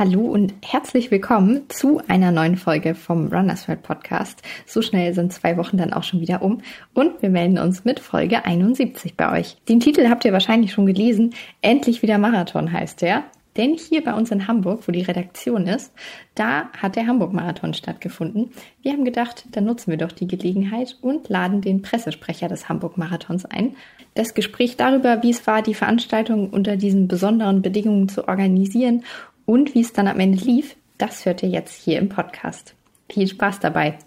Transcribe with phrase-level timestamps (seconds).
[0.00, 4.40] Hallo und herzlich willkommen zu einer neuen Folge vom Runners World Podcast.
[4.64, 6.62] So schnell sind zwei Wochen dann auch schon wieder um
[6.94, 9.58] und wir melden uns mit Folge 71 bei euch.
[9.68, 11.34] Den Titel habt ihr wahrscheinlich schon gelesen.
[11.60, 13.24] Endlich wieder Marathon heißt der.
[13.56, 15.92] Denn hier bei uns in Hamburg, wo die Redaktion ist,
[16.34, 18.52] da hat der Hamburg-Marathon stattgefunden.
[18.80, 23.46] Wir haben gedacht, dann nutzen wir doch die Gelegenheit und laden den Pressesprecher des Hamburg-Marathons
[23.46, 23.74] ein.
[24.14, 29.04] Das Gespräch darüber, wie es war, die Veranstaltung unter diesen besonderen Bedingungen zu organisieren
[29.50, 32.76] und wie es dann am Ende lief, das hört ihr jetzt hier im Podcast.
[33.10, 33.98] Viel Spaß dabei!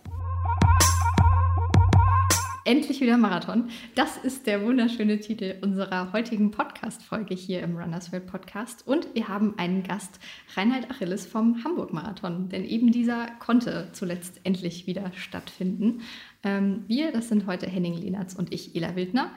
[2.63, 3.67] Endlich wieder Marathon.
[3.93, 8.87] Das ist der wunderschöne Titel unserer heutigen Podcast-Folge hier im Runners World Podcast.
[8.87, 10.17] Und wir haben einen Gast,
[10.55, 12.47] Reinhard Achilles vom Hamburg-Marathon.
[12.47, 16.03] Denn eben dieser konnte zuletzt endlich wieder stattfinden.
[16.43, 19.29] Ähm, wir, das sind heute Henning Lehnertz und ich, Ela Wildner,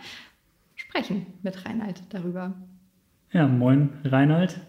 [0.77, 2.55] sprechen mit Reinhard darüber.
[3.33, 4.61] Ja, moin Reinhard.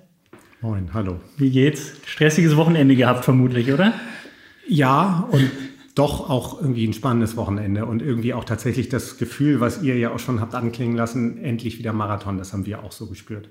[0.60, 1.18] Moin, hallo.
[1.38, 1.94] Wie geht's?
[2.08, 3.94] Stressiges Wochenende gehabt vermutlich, oder?
[4.68, 5.52] Ja, und
[5.96, 10.10] doch auch irgendwie ein spannendes Wochenende und irgendwie auch tatsächlich das Gefühl, was ihr ja
[10.10, 13.50] auch schon habt anklingen lassen, endlich wieder Marathon, das haben wir auch so gespürt.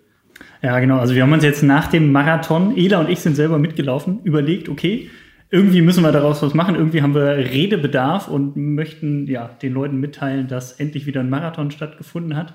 [0.62, 0.98] Ja, genau.
[0.98, 4.69] Also wir haben uns jetzt nach dem Marathon, Ela und ich sind selber mitgelaufen, überlegt,
[4.69, 5.09] okay,
[5.48, 6.75] irgendwie müssen wir daraus was machen.
[6.75, 11.70] Irgendwie haben wir Redebedarf und möchten ja den Leuten mitteilen, dass endlich wieder ein Marathon
[11.70, 12.53] stattgefunden hat.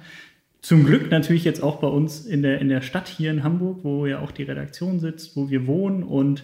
[0.62, 3.80] Zum Glück natürlich jetzt auch bei uns in der, in der Stadt hier in Hamburg,
[3.84, 6.04] wo ja auch die Redaktion sitzt, wo wir wohnen.
[6.04, 6.44] Und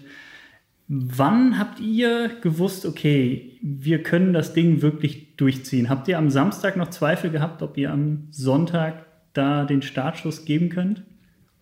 [0.88, 5.90] wann habt ihr gewusst, okay, wir können das Ding wirklich durchziehen?
[5.90, 10.70] Habt ihr am Samstag noch Zweifel gehabt, ob ihr am Sonntag da den Startschuss geben
[10.70, 11.04] könnt?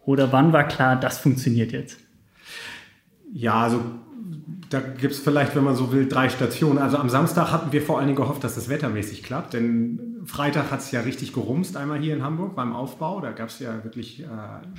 [0.05, 1.99] Oder wann war klar, das funktioniert jetzt?
[3.33, 3.81] Ja, also
[4.75, 6.79] da gibt es vielleicht, wenn man so will, drei Stationen.
[6.79, 10.69] Also am Samstag hatten wir vor allen Dingen gehofft, dass das wettermäßig klappt, denn Freitag
[10.69, 13.21] hat es ja richtig gerumst, einmal hier in Hamburg beim Aufbau.
[13.21, 14.25] Da gab es ja wirklich äh,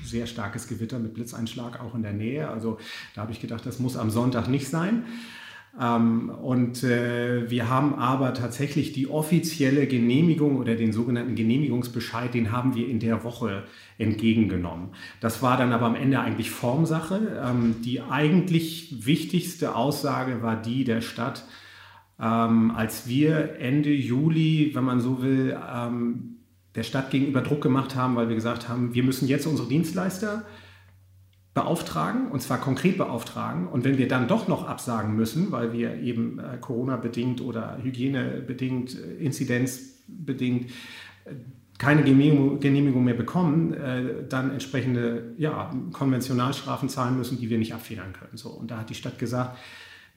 [0.04, 2.46] sehr starkes Gewitter mit Blitzeinschlag auch in der Nähe.
[2.46, 2.76] Also
[3.14, 5.04] da habe ich gedacht, das muss am Sonntag nicht sein.
[5.80, 12.50] Ähm, und äh, wir haben aber tatsächlich die offizielle Genehmigung oder den sogenannten Genehmigungsbescheid, den
[12.50, 13.64] haben wir in der Woche
[13.98, 14.88] entgegengenommen.
[15.20, 17.42] Das war dann aber am Ende eigentlich Formsache.
[17.44, 21.44] Ähm, die eigentlich wichtigste Aussage war die der Stadt,
[22.18, 25.58] ähm, als wir Ende Juli, wenn man so will,
[26.74, 30.44] der Stadt gegenüber Druck gemacht haben, weil wir gesagt haben, wir müssen jetzt unsere Dienstleister
[31.56, 33.66] beauftragen, und zwar konkret beauftragen.
[33.66, 38.94] Und wenn wir dann doch noch absagen müssen, weil wir eben äh, Corona-bedingt oder Hygienebedingt,
[38.94, 40.70] äh, Inzidenzbedingt
[41.24, 41.30] äh,
[41.78, 48.12] keine Genehmigung, mehr bekommen, äh, dann entsprechende ja, Konventionalstrafen zahlen müssen, die wir nicht abfedern
[48.12, 48.36] können.
[48.36, 49.56] So, und da hat die Stadt gesagt,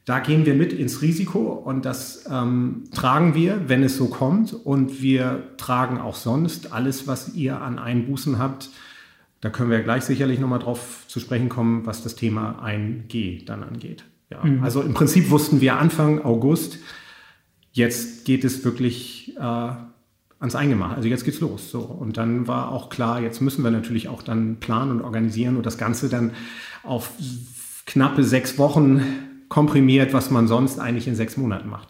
[0.04, 4.54] da gehen wir mit ins Risiko und das ähm, tragen wir, wenn es so kommt.
[4.54, 8.72] Und wir tragen auch sonst alles, was ihr an Einbußen habt,
[9.42, 13.64] da können wir gleich sicherlich nochmal drauf zu sprechen kommen, was das Thema 1G dann
[13.64, 14.04] angeht.
[14.30, 14.64] Ja, mhm.
[14.64, 16.80] Also im Prinzip wussten wir Anfang August,
[17.72, 20.98] jetzt geht es wirklich äh, ans Eingemachte.
[20.98, 21.72] Also jetzt geht's los.
[21.72, 21.80] So.
[21.80, 25.66] Und dann war auch klar, jetzt müssen wir natürlich auch dann planen und organisieren und
[25.66, 26.32] das Ganze dann
[26.84, 27.12] auf
[27.86, 29.02] knappe sechs Wochen
[29.50, 31.90] komprimiert, was man sonst eigentlich in sechs Monaten macht.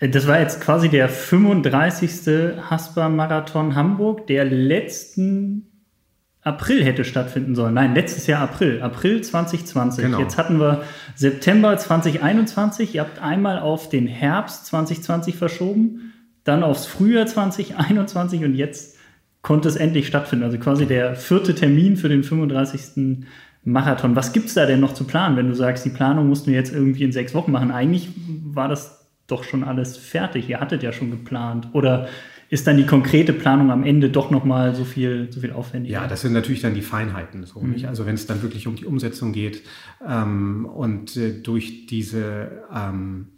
[0.00, 2.60] Das war jetzt quasi der 35.
[2.68, 5.71] Haspa-Marathon Hamburg, der letzten
[6.42, 7.74] April hätte stattfinden sollen.
[7.74, 10.04] Nein, letztes Jahr April, April 2020.
[10.04, 10.18] Genau.
[10.18, 10.82] Jetzt hatten wir
[11.14, 12.96] September 2021.
[12.96, 18.98] Ihr habt einmal auf den Herbst 2020 verschoben, dann aufs Frühjahr 2021 und jetzt
[19.40, 20.44] konnte es endlich stattfinden.
[20.44, 23.24] Also quasi der vierte Termin für den 35.
[23.64, 24.16] Marathon.
[24.16, 26.58] Was gibt es da denn noch zu planen, wenn du sagst, die Planung mussten wir
[26.58, 27.70] jetzt irgendwie in sechs Wochen machen?
[27.70, 28.08] Eigentlich
[28.44, 30.48] war das doch schon alles fertig.
[30.48, 31.68] Ihr hattet ja schon geplant.
[31.72, 32.08] Oder
[32.52, 36.02] ist dann die konkrete Planung am Ende doch nochmal so viel, so viel aufwendiger.
[36.02, 37.46] Ja, das sind natürlich dann die Feinheiten.
[37.46, 37.82] So, mhm.
[37.88, 39.62] Also wenn es dann wirklich um die Umsetzung geht
[40.06, 43.28] ähm, und äh, durch diese ähm,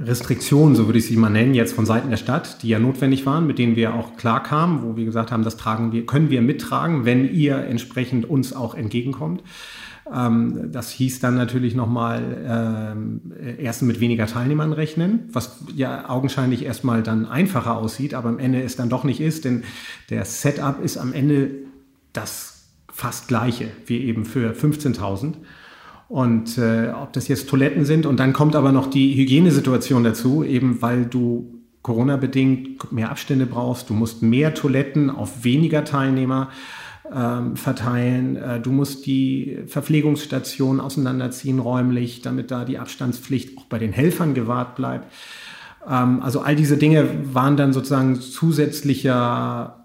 [0.00, 3.26] Restriktionen, so würde ich sie mal nennen, jetzt von Seiten der Stadt, die ja notwendig
[3.26, 6.30] waren, mit denen wir auch klar kamen, wo wir gesagt haben, das tragen wir, können
[6.30, 9.44] wir mittragen, wenn ihr entsprechend uns auch entgegenkommt.
[10.12, 13.20] Ähm, das hieß dann natürlich nochmal ähm,
[13.58, 18.62] erst mit weniger Teilnehmern rechnen, was ja augenscheinlich erstmal dann einfacher aussieht, aber am Ende
[18.62, 19.64] es dann doch nicht ist, denn
[20.08, 21.50] der Setup ist am Ende
[22.12, 25.34] das fast gleiche wie eben für 15.000.
[26.08, 30.42] Und äh, ob das jetzt Toiletten sind und dann kommt aber noch die Hygienesituation dazu,
[30.42, 36.50] eben weil du Corona-bedingt mehr Abstände brauchst, du musst mehr Toiletten auf weniger Teilnehmer
[37.12, 38.36] ähm, verteilen.
[38.36, 44.34] Äh, du musst die Verpflegungsstation auseinanderziehen räumlich, damit da die Abstandspflicht auch bei den Helfern
[44.34, 45.12] gewahrt bleibt.
[45.88, 49.76] Ähm, also all diese Dinge waren dann sozusagen zusätzlicher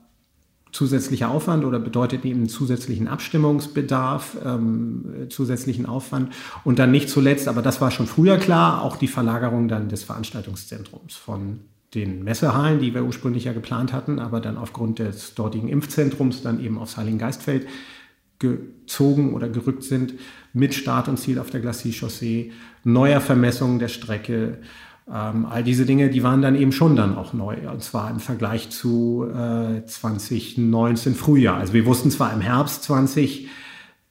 [0.72, 6.34] zusätzlicher Aufwand oder bedeutet eben zusätzlichen Abstimmungsbedarf, ähm, zusätzlichen Aufwand.
[6.66, 10.04] Und dann nicht zuletzt, aber das war schon früher klar, auch die Verlagerung dann des
[10.04, 11.62] Veranstaltungszentrums von
[11.96, 16.64] den Messehallen, die wir ursprünglich ja geplant hatten, aber dann aufgrund des dortigen Impfzentrums dann
[16.64, 17.68] eben aufs Heiligengeistfeld
[18.40, 20.14] gezogen oder gerückt sind,
[20.54, 22.52] mit Start und Ziel auf der Glacis-Chaussee,
[22.84, 24.60] neuer Vermessung der Strecke.
[25.12, 28.20] Ähm, all diese Dinge, die waren dann eben schon dann auch neu, und zwar im
[28.20, 31.58] Vergleich zu äh, 2019 Frühjahr.
[31.58, 33.48] Also wir wussten zwar im Herbst 20,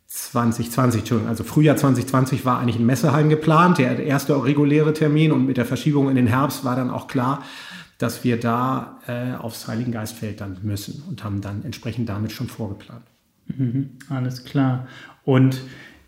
[0.06, 5.44] 2020, Entschuldigung, also Frühjahr 2020 war eigentlich in Messehallen geplant, der erste reguläre Termin und
[5.44, 7.42] mit der Verschiebung in den Herbst war dann auch klar,
[7.98, 13.04] dass wir da äh, aufs Heiligengeistfeld dann müssen und haben dann entsprechend damit schon vorgeplant.
[13.46, 14.86] Mhm, alles klar.
[15.24, 15.60] Und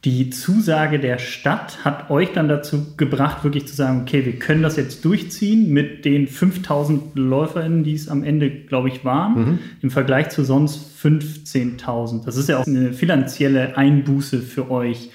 [0.05, 4.63] die Zusage der Stadt hat euch dann dazu gebracht, wirklich zu sagen, okay, wir können
[4.63, 9.59] das jetzt durchziehen mit den 5000 LäuferInnen, die es am Ende, glaube ich, waren, mhm.
[9.83, 12.25] im Vergleich zu sonst 15.000.
[12.25, 15.11] Das ist ja auch eine finanzielle Einbuße für euch.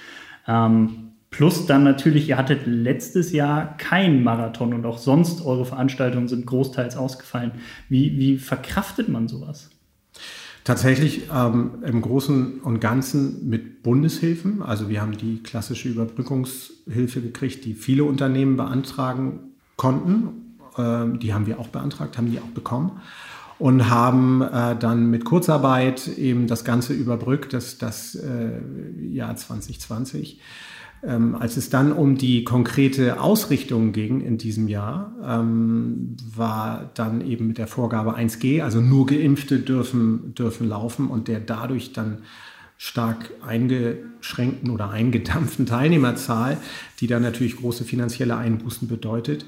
[0.45, 1.00] Ähm,
[1.31, 6.45] Plus dann natürlich, ihr hattet letztes Jahr keinen Marathon und auch sonst eure Veranstaltungen sind
[6.45, 7.53] großteils ausgefallen.
[7.87, 9.69] Wie, wie verkraftet man sowas?
[10.65, 14.61] Tatsächlich ähm, im Großen und Ganzen mit Bundeshilfen.
[14.61, 19.39] Also wir haben die klassische Überbrückungshilfe gekriegt, die viele Unternehmen beantragen
[19.77, 20.57] konnten.
[20.77, 23.01] Ähm, die haben wir auch beantragt, haben die auch bekommen.
[23.57, 28.59] Und haben äh, dann mit Kurzarbeit eben das Ganze überbrückt, das, das äh,
[29.01, 30.41] Jahr 2020.
[31.03, 37.21] Ähm, als es dann um die konkrete Ausrichtung ging in diesem Jahr, ähm, war dann
[37.21, 42.19] eben mit der Vorgabe 1G, also nur Geimpfte dürfen, dürfen laufen und der dadurch dann
[42.77, 46.57] stark eingeschränkten oder eingedampften Teilnehmerzahl,
[47.00, 49.45] die dann natürlich große finanzielle Einbußen bedeutet,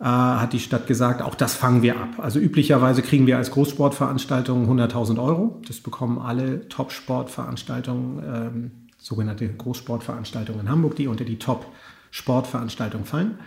[0.00, 2.18] äh, hat die Stadt gesagt, auch das fangen wir ab.
[2.18, 5.60] Also üblicherweise kriegen wir als Großsportveranstaltung 100.000 Euro.
[5.68, 13.38] Das bekommen alle Top-Sportveranstaltungen ähm, sogenannte Großsportveranstaltungen in Hamburg, die unter die Top-Sportveranstaltungen fallen.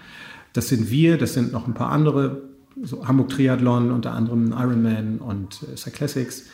[0.53, 2.43] Das sind wir, das sind noch ein paar andere,
[2.81, 6.45] so Hamburg Triathlon, unter anderem Ironman und äh, Cyclassics.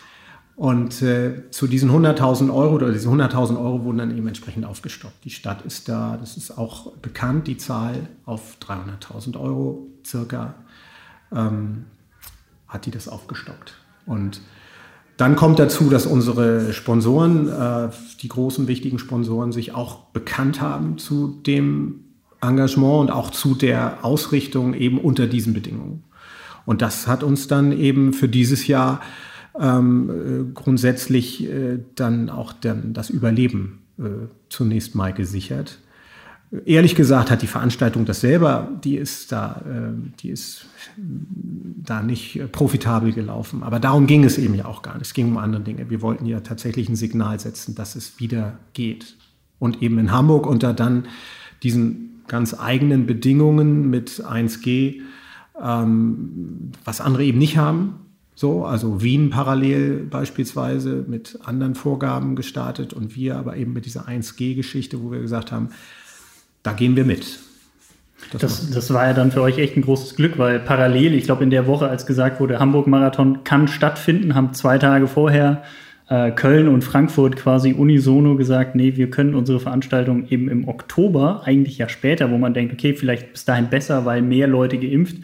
[0.55, 5.23] Und äh, zu diesen 100.000 Euro oder diese 100.000 Euro wurden dann eben entsprechend aufgestockt.
[5.23, 10.55] Die Stadt ist da, das ist auch bekannt, die Zahl auf 300.000 Euro circa
[11.33, 11.85] ähm,
[12.67, 13.75] hat die das aufgestockt.
[14.05, 14.41] Und
[15.19, 17.89] dann kommt dazu, dass unsere Sponsoren, äh,
[18.21, 22.05] die großen wichtigen Sponsoren, sich auch bekannt haben zu dem
[22.39, 26.05] Engagement und auch zu der Ausrichtung eben unter diesen Bedingungen.
[26.65, 29.01] Und das hat uns dann eben für dieses Jahr
[29.59, 35.79] ähm, äh, grundsätzlich äh, dann auch dann das Überleben äh, zunächst mal gesichert.
[36.65, 40.65] Ehrlich gesagt hat die Veranstaltung das selber, die ist da, äh, die ist
[40.97, 43.61] da nicht profitabel gelaufen.
[43.61, 45.05] Aber darum ging es eben ja auch gar nicht.
[45.05, 45.89] Es ging um andere Dinge.
[45.91, 49.15] Wir wollten ja tatsächlich ein Signal setzen, dass es wieder geht.
[49.59, 51.05] Und eben in Hamburg unter dann
[51.61, 55.01] diesen ganz eigenen Bedingungen mit 1G,
[55.61, 57.95] ähm, was andere eben nicht haben.
[58.33, 64.07] So, also Wien parallel beispielsweise mit anderen Vorgaben gestartet und wir aber eben mit dieser
[64.07, 65.69] 1G-Geschichte, wo wir gesagt haben,
[66.63, 67.39] da gehen wir mit.
[68.31, 71.23] Das, das, das, war ja dann für euch echt ein großes Glück, weil parallel, ich
[71.23, 75.63] glaube in der Woche, als gesagt wurde, Hamburg-Marathon kann stattfinden, haben zwei Tage vorher
[76.09, 81.43] äh, Köln und Frankfurt quasi unisono gesagt, nee, wir können unsere Veranstaltung eben im Oktober,
[81.45, 85.17] eigentlich ja später, wo man denkt, okay, vielleicht bis dahin besser, weil mehr Leute geimpft,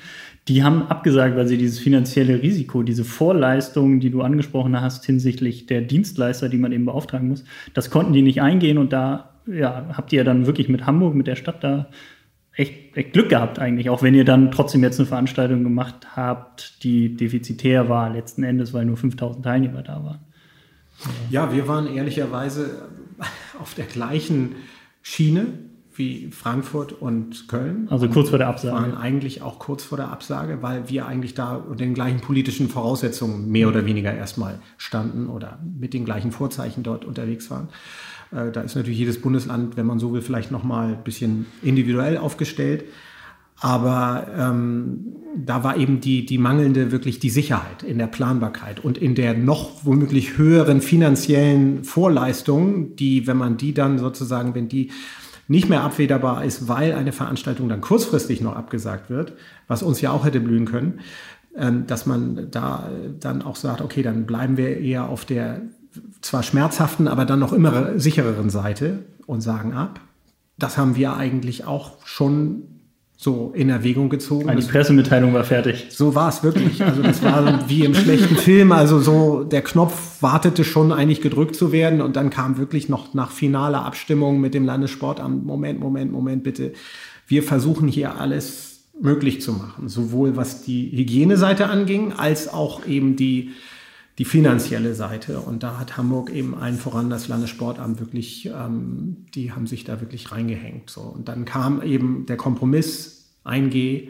[0.47, 5.65] die haben abgesagt, weil sie dieses finanzielle Risiko, diese Vorleistungen, die du angesprochen hast hinsichtlich
[5.65, 7.43] der Dienstleister, die man eben beauftragen muss,
[7.73, 11.27] das konnten die nicht eingehen und da ja, habt ihr dann wirklich mit Hamburg, mit
[11.27, 11.87] der Stadt da
[12.53, 16.83] echt, echt Glück gehabt eigentlich, auch wenn ihr dann trotzdem jetzt eine Veranstaltung gemacht habt,
[16.83, 20.19] die defizitär war letzten Endes, weil nur 5000 Teilnehmer da waren.
[21.29, 22.87] Ja, wir waren ehrlicherweise
[23.59, 24.55] auf der gleichen
[25.01, 25.47] Schiene
[25.97, 27.87] wie Frankfurt und Köln.
[27.89, 28.75] Also kurz vor der Absage.
[28.75, 32.67] waren eigentlich auch kurz vor der Absage, weil wir eigentlich da unter den gleichen politischen
[32.67, 37.69] Voraussetzungen mehr oder weniger erstmal standen oder mit den gleichen Vorzeichen dort unterwegs waren.
[38.35, 41.45] Äh, da ist natürlich jedes Bundesland, wenn man so will, vielleicht noch mal ein bisschen
[41.63, 42.83] individuell aufgestellt.
[43.61, 48.97] Aber ähm, da war eben die, die mangelnde wirklich die Sicherheit in der Planbarkeit und
[48.97, 54.91] in der noch womöglich höheren finanziellen Vorleistung, die, wenn man die dann sozusagen, wenn die
[55.47, 59.33] nicht mehr abfederbar ist, weil eine Veranstaltung dann kurzfristig noch abgesagt wird,
[59.67, 60.99] was uns ja auch hätte blühen können,
[61.55, 62.89] ähm, dass man da
[63.21, 65.61] dann auch sagt, okay, dann bleiben wir eher auf der
[66.21, 69.99] zwar schmerzhaften, aber dann noch immer sichereren Seite und sagen ab.
[70.57, 72.63] Das haben wir eigentlich auch schon
[73.17, 74.49] so in Erwägung gezogen.
[74.49, 75.87] Ah, die Pressemitteilung war fertig.
[75.89, 76.83] So war es wirklich.
[76.83, 78.71] Also das war wie im schlechten Film.
[78.71, 83.13] Also so der Knopf wartete schon eigentlich gedrückt zu werden und dann kam wirklich noch
[83.13, 86.73] nach finaler Abstimmung mit dem Landessportamt, Moment, Moment, Moment, bitte.
[87.27, 89.87] Wir versuchen hier alles möglich zu machen.
[89.87, 93.51] Sowohl was die Hygieneseite anging, als auch eben die
[94.17, 95.39] die finanzielle Seite.
[95.39, 99.99] Und da hat Hamburg eben allen voran das Landessportamt wirklich, ähm, die haben sich da
[99.99, 100.89] wirklich reingehängt.
[100.89, 101.01] So.
[101.01, 104.09] Und dann kam eben der Kompromiss, 1G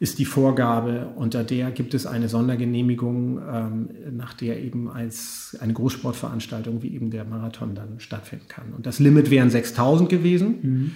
[0.00, 5.72] ist die Vorgabe, unter der gibt es eine Sondergenehmigung, ähm, nach der eben als eine
[5.74, 8.72] Großsportveranstaltung wie eben der Marathon dann stattfinden kann.
[8.76, 10.54] Und das Limit wären 6000 gewesen.
[10.62, 10.90] Mhm.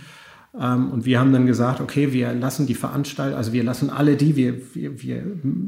[0.60, 4.16] Ähm, und wir haben dann gesagt, okay, wir lassen die Veranstaltung, also wir lassen alle
[4.16, 5.22] die, wir, wir, wir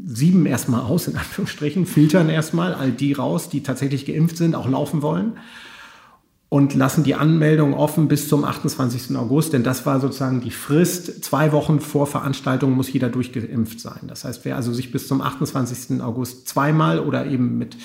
[0.07, 4.69] sieben erstmal aus, in Anführungsstrichen, filtern erstmal all die raus, die tatsächlich geimpft sind, auch
[4.69, 5.33] laufen wollen.
[6.51, 9.15] Und lassen die Anmeldung offen bis zum 28.
[9.19, 11.23] August, denn das war sozusagen die Frist.
[11.23, 14.01] Zwei Wochen vor Veranstaltung muss jeder durchgeimpft sein.
[14.07, 16.01] Das heißt, wer also sich bis zum 28.
[16.01, 17.77] August zweimal oder eben mit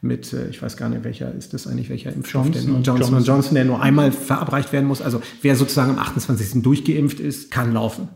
[0.00, 2.82] mit, äh, ich weiß gar nicht, welcher ist das eigentlich, welcher Impfstoff Johnson, denn?
[2.82, 5.02] Johnson, Johnson Johnson, der nur einmal verabreicht werden muss.
[5.02, 6.62] Also wer sozusagen am 28.
[6.62, 8.08] durchgeimpft ist, kann laufen.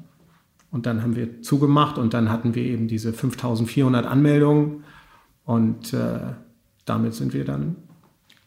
[0.71, 4.85] Und dann haben wir zugemacht und dann hatten wir eben diese 5400 Anmeldungen
[5.45, 6.21] und äh,
[6.85, 7.77] damit sind wir dann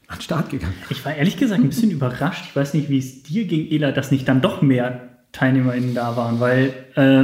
[0.08, 0.76] an den Start gegangen.
[0.90, 2.46] Ich war ehrlich gesagt ein bisschen überrascht.
[2.50, 6.16] Ich weiß nicht, wie es dir ging, Ela, dass nicht dann doch mehr TeilnehmerInnen da
[6.16, 7.24] waren, weil äh,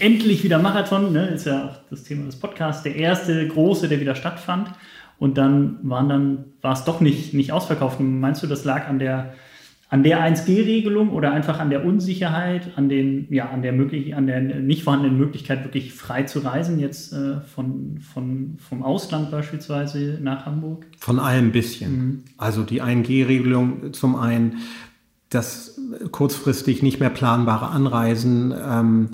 [0.00, 4.00] endlich wieder Marathon, ne, ist ja auch das Thema des Podcasts, der erste große, der
[4.00, 4.68] wieder stattfand.
[5.18, 7.98] Und dann waren dann, war es doch nicht, nicht ausverkauft.
[8.00, 9.34] Meinst du, das lag an der,
[9.90, 14.26] an der 1G-Regelung oder einfach an der Unsicherheit, an den, ja, an der möglich, an
[14.26, 20.18] der nicht vorhandenen Möglichkeit, wirklich frei zu reisen, jetzt äh, von, von, vom Ausland beispielsweise
[20.22, 20.86] nach Hamburg?
[20.98, 21.92] Von allem ein bisschen.
[21.92, 22.24] Mhm.
[22.36, 24.58] Also die 1G-Regelung zum einen,
[25.30, 25.80] das
[26.12, 29.08] kurzfristig nicht mehr planbare Anreisen, ähm,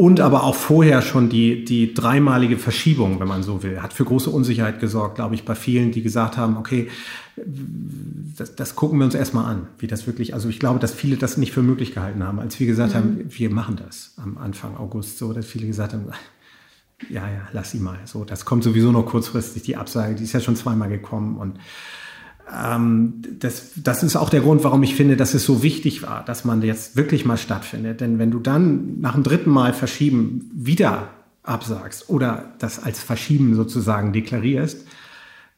[0.00, 4.06] und aber auch vorher schon die, die dreimalige Verschiebung, wenn man so will, hat für
[4.06, 6.88] große Unsicherheit gesorgt, glaube ich, bei vielen, die gesagt haben, okay,
[7.36, 11.18] das, das gucken wir uns erstmal an, wie das wirklich, also ich glaube, dass viele
[11.18, 12.96] das nicht für möglich gehalten haben, als wir gesagt mhm.
[12.96, 16.06] haben, wir machen das am Anfang August, so, dass viele gesagt haben,
[17.10, 20.32] ja, ja, lass sie mal, so, das kommt sowieso noch kurzfristig, die Absage, die ist
[20.32, 21.58] ja schon zweimal gekommen und
[22.52, 26.24] ähm, das, das ist auch der Grund, warum ich finde, dass es so wichtig war,
[26.24, 28.00] dass man jetzt wirklich mal stattfindet.
[28.00, 31.08] Denn wenn du dann nach dem dritten Mal verschieben wieder
[31.42, 34.86] absagst oder das als Verschieben sozusagen deklarierst,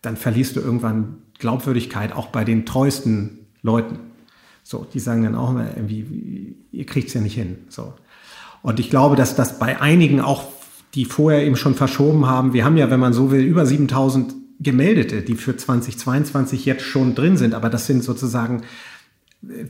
[0.02, 3.98] dann verlierst du irgendwann Glaubwürdigkeit auch bei den treuesten Leuten.
[4.64, 7.58] So, die sagen dann auch immer irgendwie, ihr kriegt es ja nicht hin.
[7.68, 7.94] So.
[8.62, 10.44] Und ich glaube, dass das bei einigen auch,
[10.94, 14.34] die vorher eben schon verschoben haben, wir haben ja, wenn man so will, über 7000
[14.62, 18.62] Gemeldete, die für 2022 jetzt schon drin sind, aber das sind sozusagen
[19.42, 19.66] äh,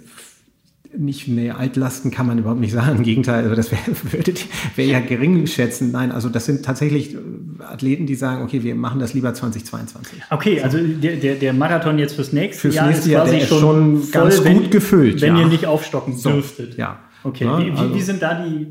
[0.96, 2.98] nicht, nee, Altlasten kann man überhaupt nicht sagen.
[2.98, 3.80] Im Gegenteil, also das wäre
[4.76, 5.90] wär ja gering schätzen.
[5.90, 7.18] Nein, also das sind tatsächlich äh,
[7.62, 10.20] Athleten, die sagen, okay, wir machen das lieber 2022.
[10.30, 13.46] Okay, also der, der, der Marathon jetzt fürs nächste fürs Jahr nächste ist quasi Jahr,
[13.46, 15.20] schon, schon voll, ganz gut gefüllt.
[15.20, 15.42] Wenn ja.
[15.42, 16.76] ihr nicht aufstocken so, dürftet.
[16.76, 16.98] Ja.
[17.24, 18.66] Okay, ja, wie, wie, also, wie sind da die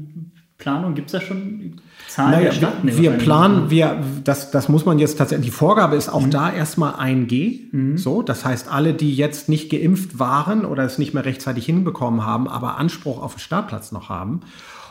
[0.57, 0.93] Planungen?
[0.93, 2.73] Gibt es da schon Zahlen naja, der Stadt?
[2.83, 6.31] Wir planen, wir, das, das muss man jetzt tatsächlich, die Vorgabe ist auch mhm.
[6.31, 7.69] da erstmal 1G.
[7.71, 7.97] Mhm.
[7.97, 12.25] So, das heißt, alle, die jetzt nicht geimpft waren oder es nicht mehr rechtzeitig hinbekommen
[12.25, 14.41] haben, aber Anspruch auf den Startplatz noch haben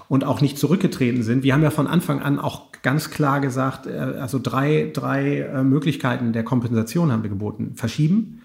[0.09, 1.43] und auch nicht zurückgetreten sind.
[1.43, 5.63] Wir haben ja von Anfang an auch ganz klar gesagt, äh, also drei, drei äh,
[5.63, 7.73] Möglichkeiten der Kompensation haben wir geboten.
[7.77, 8.41] Verschieben,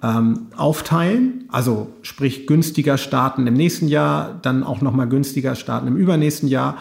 [0.00, 5.96] ähm, aufteilen, also sprich günstiger starten im nächsten Jahr, dann auch nochmal günstiger starten im
[5.96, 6.76] übernächsten Jahr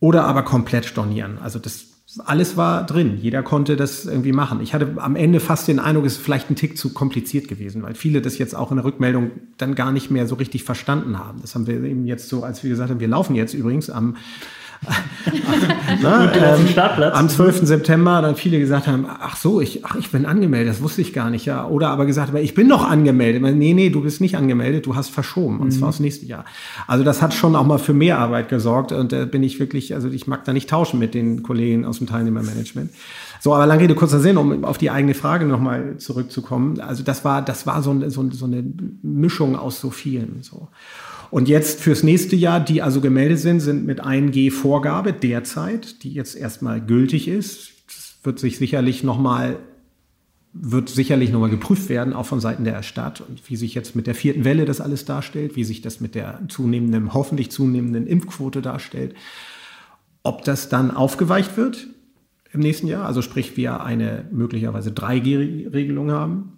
[0.00, 1.38] oder aber komplett stornieren.
[1.38, 1.86] Also das
[2.24, 3.18] alles war drin.
[3.20, 4.60] Jeder konnte das irgendwie machen.
[4.62, 7.82] Ich hatte am Ende fast den Eindruck, es ist vielleicht ein Tick zu kompliziert gewesen,
[7.82, 11.18] weil viele das jetzt auch in der Rückmeldung dann gar nicht mehr so richtig verstanden
[11.18, 11.40] haben.
[11.42, 14.16] Das haben wir eben jetzt so, als wir gesagt haben, wir laufen jetzt übrigens am
[16.02, 17.02] Na, ähm.
[17.12, 17.66] Am 12.
[17.66, 21.12] September dann viele gesagt haben, ach so, ich, ach, ich bin angemeldet, das wusste ich
[21.12, 21.66] gar nicht, ja.
[21.66, 23.42] Oder aber gesagt, aber ich bin noch angemeldet.
[23.42, 25.72] Nee, nee, du bist nicht angemeldet, du hast verschoben, und mhm.
[25.72, 26.44] zwar aufs nächste Jahr.
[26.86, 29.94] Also das hat schon auch mal für mehr Arbeit gesorgt und da bin ich wirklich,
[29.94, 32.90] also ich mag da nicht tauschen mit den Kollegen aus dem Teilnehmermanagement.
[33.40, 36.80] So, aber lange Rede, kurzer Sinn, um auf die eigene Frage nochmal zurückzukommen.
[36.80, 38.64] Also das war, das war so, so, so eine
[39.02, 40.68] Mischung aus so vielen, so.
[41.30, 46.36] Und jetzt fürs nächste Jahr, die also gemeldet sind, sind mit 1G-Vorgabe derzeit, die jetzt
[46.36, 47.72] erstmal gültig ist.
[47.86, 49.58] Das wird sich sicherlich nochmal
[50.60, 54.06] wird sicherlich nochmal geprüft werden, auch von Seiten der Stadt und wie sich jetzt mit
[54.06, 58.62] der vierten Welle das alles darstellt, wie sich das mit der zunehmenden, hoffentlich zunehmenden Impfquote
[58.62, 59.14] darstellt.
[60.22, 61.86] Ob das dann aufgeweicht wird
[62.52, 66.57] im nächsten Jahr, also sprich wir eine möglicherweise 3G-Regelung haben,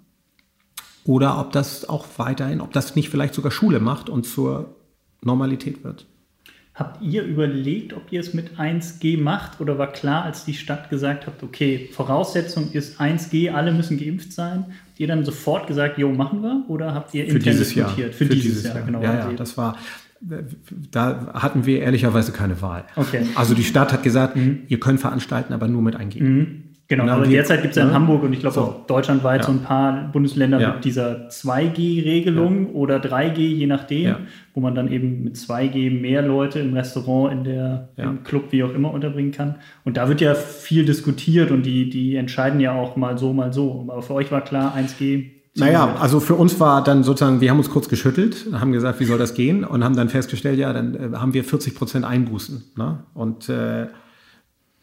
[1.05, 4.75] oder ob das auch weiterhin, ob das nicht vielleicht sogar Schule macht und zur
[5.23, 6.07] Normalität wird.
[6.75, 10.89] Habt ihr überlegt, ob ihr es mit 1G macht oder war klar, als die Stadt
[10.89, 14.65] gesagt hat, okay, Voraussetzung ist 1G, alle müssen geimpft sein?
[14.67, 16.65] Habt ihr dann sofort gesagt, jo, machen wir?
[16.69, 17.91] Oder habt ihr Für dieses Jahr.
[17.91, 19.03] Für, Für dieses, dieses Jahr, Jahr, genau.
[19.03, 19.77] Ja, ja, das war,
[20.91, 22.85] da hatten wir ehrlicherweise keine Wahl.
[22.97, 23.27] Okay.
[23.35, 24.61] Also die Stadt hat gesagt, mhm.
[24.69, 26.23] ihr könnt veranstalten, aber nur mit 1G.
[26.23, 26.60] Mhm.
[26.91, 28.61] Genau, aber derzeit gibt es ja in Hamburg und ich glaube so.
[28.63, 29.47] auch deutschlandweit ja.
[29.47, 30.75] so ein paar Bundesländer ja.
[30.75, 32.75] mit dieser 2G-Regelung ja.
[32.75, 34.17] oder 3G, je nachdem,
[34.55, 38.65] wo man dann eben mit 2G mehr Leute im Restaurant, in der, im Club, wie
[38.65, 39.55] auch immer unterbringen kann.
[39.85, 43.53] Und da wird ja viel diskutiert und die, die entscheiden ja auch mal so, mal
[43.53, 43.87] so.
[43.89, 47.59] Aber für euch war klar, 1G naja, also für uns war dann sozusagen, wir haben
[47.59, 50.95] uns kurz geschüttelt, haben gesagt, wie soll das gehen und haben dann festgestellt, ja, dann
[50.95, 52.73] äh, haben wir 40 Prozent Einbußen.
[52.77, 53.01] Ne?
[53.15, 53.89] Und äh,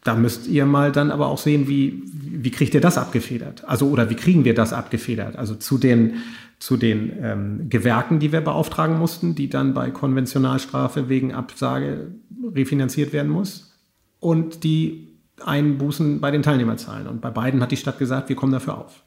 [0.04, 3.64] da müsst ihr mal dann aber auch sehen, wie, wie kriegt ihr das abgefedert?
[3.66, 5.36] Also, oder wie kriegen wir das abgefedert?
[5.36, 6.22] Also zu den,
[6.58, 12.12] zu den ähm, Gewerken, die wir beauftragen mussten, die dann bei Konventionalstrafe wegen Absage
[12.54, 13.76] refinanziert werden muss
[14.20, 15.08] und die
[15.44, 17.06] Einbußen bei den Teilnehmerzahlen.
[17.06, 19.02] Und bei beiden hat die Stadt gesagt, wir kommen dafür auf.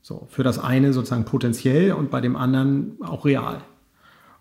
[0.00, 3.62] So, für das eine sozusagen potenziell und bei dem anderen auch real.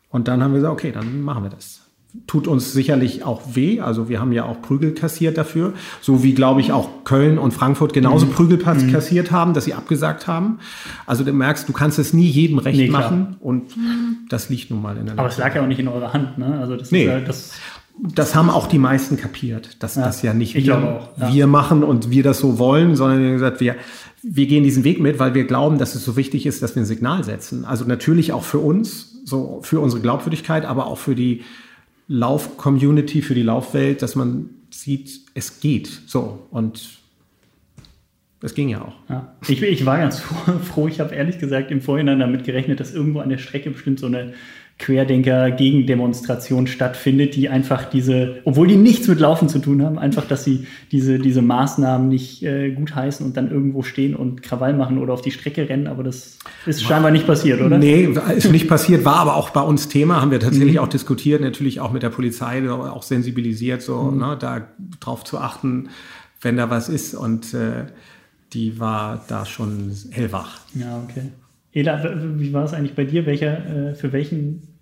[0.09, 1.82] Und dann haben wir gesagt, okay, dann machen wir das
[2.27, 3.79] tut uns sicherlich auch weh.
[3.79, 7.53] Also wir haben ja auch Prügel kassiert dafür, so wie glaube ich auch Köln und
[7.53, 8.31] Frankfurt genauso mhm.
[8.31, 8.91] Prügel mhm.
[8.91, 10.59] kassiert haben, dass sie abgesagt haben.
[11.05, 13.73] Also du merkst, du kannst es nie jedem recht nee, machen und
[14.29, 16.37] das liegt nun mal in der Aber es lag ja auch nicht in eurer Hand,
[16.37, 16.59] ne?
[16.59, 17.05] Also das nee.
[17.05, 17.51] Ist, das
[17.99, 21.31] das haben auch die meisten kapiert, dass ja, das ja nicht wir, auch, ja.
[21.31, 23.75] wir machen und wir das so wollen, sondern gesagt, wir,
[24.23, 26.81] wir gehen diesen Weg mit, weil wir glauben, dass es so wichtig ist, dass wir
[26.81, 27.65] ein Signal setzen.
[27.65, 31.41] Also natürlich auch für uns, so für unsere Glaubwürdigkeit, aber auch für die
[32.07, 35.87] Lauf-Community, für die Laufwelt, dass man sieht, es geht.
[36.07, 36.99] So und
[38.41, 38.95] es ging ja auch.
[39.09, 39.35] Ja.
[39.47, 40.19] Ich, ich war ganz
[40.63, 40.87] froh.
[40.87, 44.07] Ich habe ehrlich gesagt im Vorhinein damit gerechnet, dass irgendwo an der Strecke bestimmt so
[44.07, 44.33] eine
[44.83, 50.43] Querdenker-Gegendemonstration stattfindet, die einfach diese, obwohl die nichts mit Laufen zu tun haben, einfach, dass
[50.43, 55.13] sie diese, diese Maßnahmen nicht äh, gutheißen und dann irgendwo stehen und Krawall machen oder
[55.13, 57.77] auf die Strecke rennen, aber das ist scheinbar nicht passiert, oder?
[57.77, 60.79] Nee, ist nicht passiert, war aber auch bei uns Thema, haben wir tatsächlich mhm.
[60.79, 64.17] auch diskutiert, natürlich auch mit der Polizei, auch sensibilisiert, so mhm.
[64.17, 64.67] ne, da
[64.99, 65.89] drauf zu achten,
[66.41, 67.85] wenn da was ist und äh,
[68.51, 70.59] die war da schon hellwach.
[70.75, 71.29] Ja, okay.
[71.71, 72.03] Ela,
[72.37, 73.25] wie war es eigentlich bei dir?
[73.25, 74.72] Welcher, äh, für welchen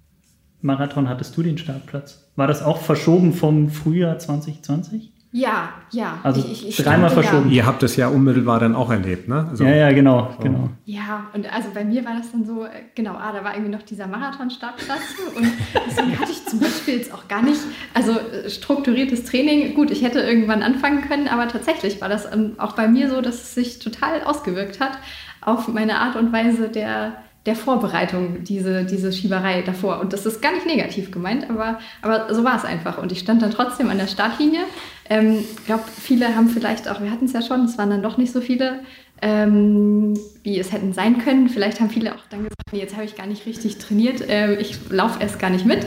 [0.62, 2.32] Marathon hattest du den Startplatz?
[2.36, 5.12] War das auch verschoben vom Frühjahr 2020?
[5.34, 6.20] Ja, ja.
[6.24, 7.50] Also ich, ich dreimal verschoben.
[7.52, 9.48] Ihr habt es ja unmittelbar dann auch erlebt, ne?
[9.50, 10.44] Also, ja, ja, genau, so.
[10.44, 10.70] genau.
[10.84, 13.72] Ja, und also bei mir war das dann so, äh, genau, ah, da war irgendwie
[13.72, 15.00] noch dieser Marathon-Startplatz
[15.38, 15.48] und
[15.88, 17.62] deswegen hatte ich zum Beispiel jetzt auch gar nicht,
[17.94, 22.56] also äh, strukturiertes Training, gut, ich hätte irgendwann anfangen können, aber tatsächlich war das ähm,
[22.58, 24.98] auch bei mir so, dass es sich total ausgewirkt hat
[25.40, 27.14] auf meine Art und Weise der,
[27.46, 30.00] der Vorbereitung, diese, diese Schieberei davor.
[30.00, 33.00] Und das ist gar nicht negativ gemeint, aber, aber so war es einfach.
[33.00, 34.62] Und ich stand dann trotzdem an der Startlinie.
[35.06, 38.04] Ich ähm, glaube, viele haben vielleicht auch, wir hatten es ja schon, es waren dann
[38.04, 38.82] doch nicht so viele,
[39.22, 41.50] ähm, wie es hätten sein können.
[41.50, 44.56] Vielleicht haben viele auch dann gesagt, nee, jetzt habe ich gar nicht richtig trainiert, äh,
[44.56, 45.86] ich laufe erst gar nicht mit.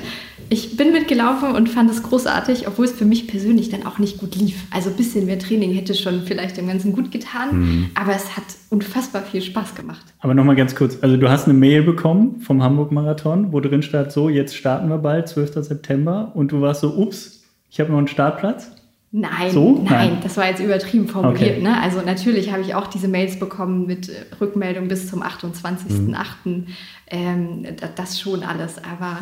[0.51, 4.19] Ich bin mitgelaufen und fand es großartig, obwohl es für mich persönlich dann auch nicht
[4.19, 4.63] gut lief.
[4.71, 7.91] Also ein bisschen mehr Training hätte schon vielleicht dem Ganzen gut getan, mhm.
[7.95, 10.05] aber es hat unfassbar viel Spaß gemacht.
[10.21, 14.13] Aber nochmal ganz kurz, also du hast eine Mail bekommen vom Hamburg-Marathon, wo drin steht,
[14.13, 15.55] so, jetzt starten wir bald, 12.
[15.65, 18.71] September und du warst so, ups, ich habe noch einen Startplatz.
[19.17, 19.75] Nein, so?
[19.75, 21.59] nein, nein, das war jetzt übertrieben formuliert.
[21.59, 21.63] Okay.
[21.63, 21.81] Ne?
[21.81, 26.17] Also natürlich habe ich auch diese Mails bekommen mit äh, Rückmeldung bis zum 28.08.
[26.43, 26.67] Mhm.
[27.07, 29.19] Ähm, das schon alles, aber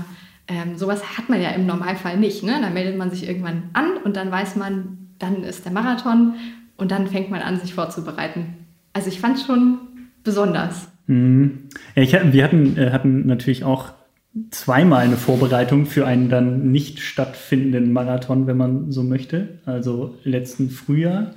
[0.48, 2.42] ähm, sowas hat man ja im Normalfall nicht.
[2.42, 2.59] Ne?
[2.62, 6.37] Da meldet man sich irgendwann an und dann weiß man, dann ist der Marathon
[6.78, 8.55] und dann fängt man an, sich vorzubereiten.
[8.94, 9.78] Also ich fand es schon
[10.24, 10.88] besonders.
[11.07, 11.68] Mhm.
[11.94, 13.92] Ich, wir hatten, äh, hatten natürlich auch
[14.51, 19.61] zweimal eine Vorbereitung für einen dann nicht stattfindenden Marathon, wenn man so möchte.
[19.66, 21.35] Also letzten Frühjahr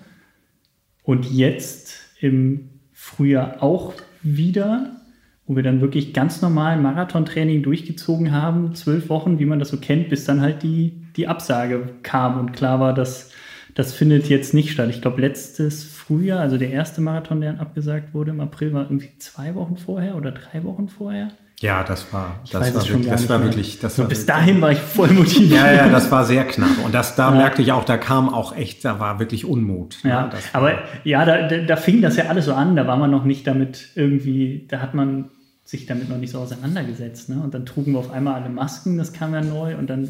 [1.03, 5.01] und jetzt im Frühjahr auch wieder,
[5.45, 9.77] wo wir dann wirklich ganz normal Marathontraining durchgezogen haben, zwölf Wochen, wie man das so
[9.77, 13.31] kennt, bis dann halt die, die Absage kam und klar war, dass
[13.75, 14.89] das findet jetzt nicht statt.
[14.89, 18.83] Ich glaube, letztes Frühjahr, also der erste Marathon, der dann abgesagt wurde im April, war
[18.83, 21.27] irgendwie zwei Wochen vorher oder drei Wochen vorher.
[21.61, 24.79] Ja, das war, das war, wirklich, das war wirklich, das war bis dahin war ich
[24.79, 25.51] voll motiviert.
[25.51, 26.83] Ja, ja, das war sehr knapp.
[26.83, 27.37] Und das, da ja.
[27.37, 29.99] merkte ich auch, da kam auch echt, da war wirklich Unmut.
[30.03, 30.09] Ne?
[30.09, 32.75] Ja, aber ja, da, da, da fing das ja alles so an.
[32.75, 35.29] Da war man noch nicht damit irgendwie, da hat man
[35.63, 37.29] sich damit noch nicht so auseinandergesetzt.
[37.29, 37.41] Ne?
[37.41, 39.77] Und dann trugen wir auf einmal alle Masken, das kam ja neu.
[39.77, 40.07] Und dann,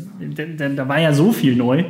[0.58, 1.86] da, da war ja so viel neu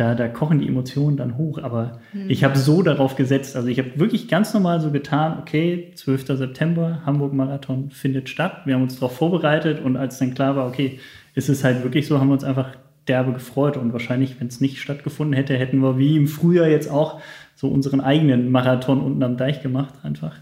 [0.00, 1.58] da, da kochen die Emotionen dann hoch.
[1.58, 2.30] Aber mhm.
[2.30, 3.54] ich habe so darauf gesetzt.
[3.54, 6.26] Also ich habe wirklich ganz normal so getan, okay, 12.
[6.26, 8.62] September, Hamburg-Marathon findet statt.
[8.64, 10.98] Wir haben uns darauf vorbereitet und als dann klar war, okay,
[11.34, 12.76] ist es halt wirklich so, haben wir uns einfach
[13.08, 13.76] derbe gefreut.
[13.76, 17.20] Und wahrscheinlich, wenn es nicht stattgefunden hätte, hätten wir wie im Frühjahr jetzt auch
[17.54, 20.34] so unseren eigenen Marathon unten am Deich gemacht, einfach.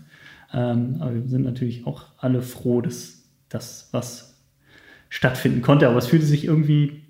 [0.55, 4.41] Ähm, aber wir sind natürlich auch alle froh, dass das was
[5.09, 5.89] stattfinden konnte.
[5.89, 7.03] Aber es fühlte sich irgendwie,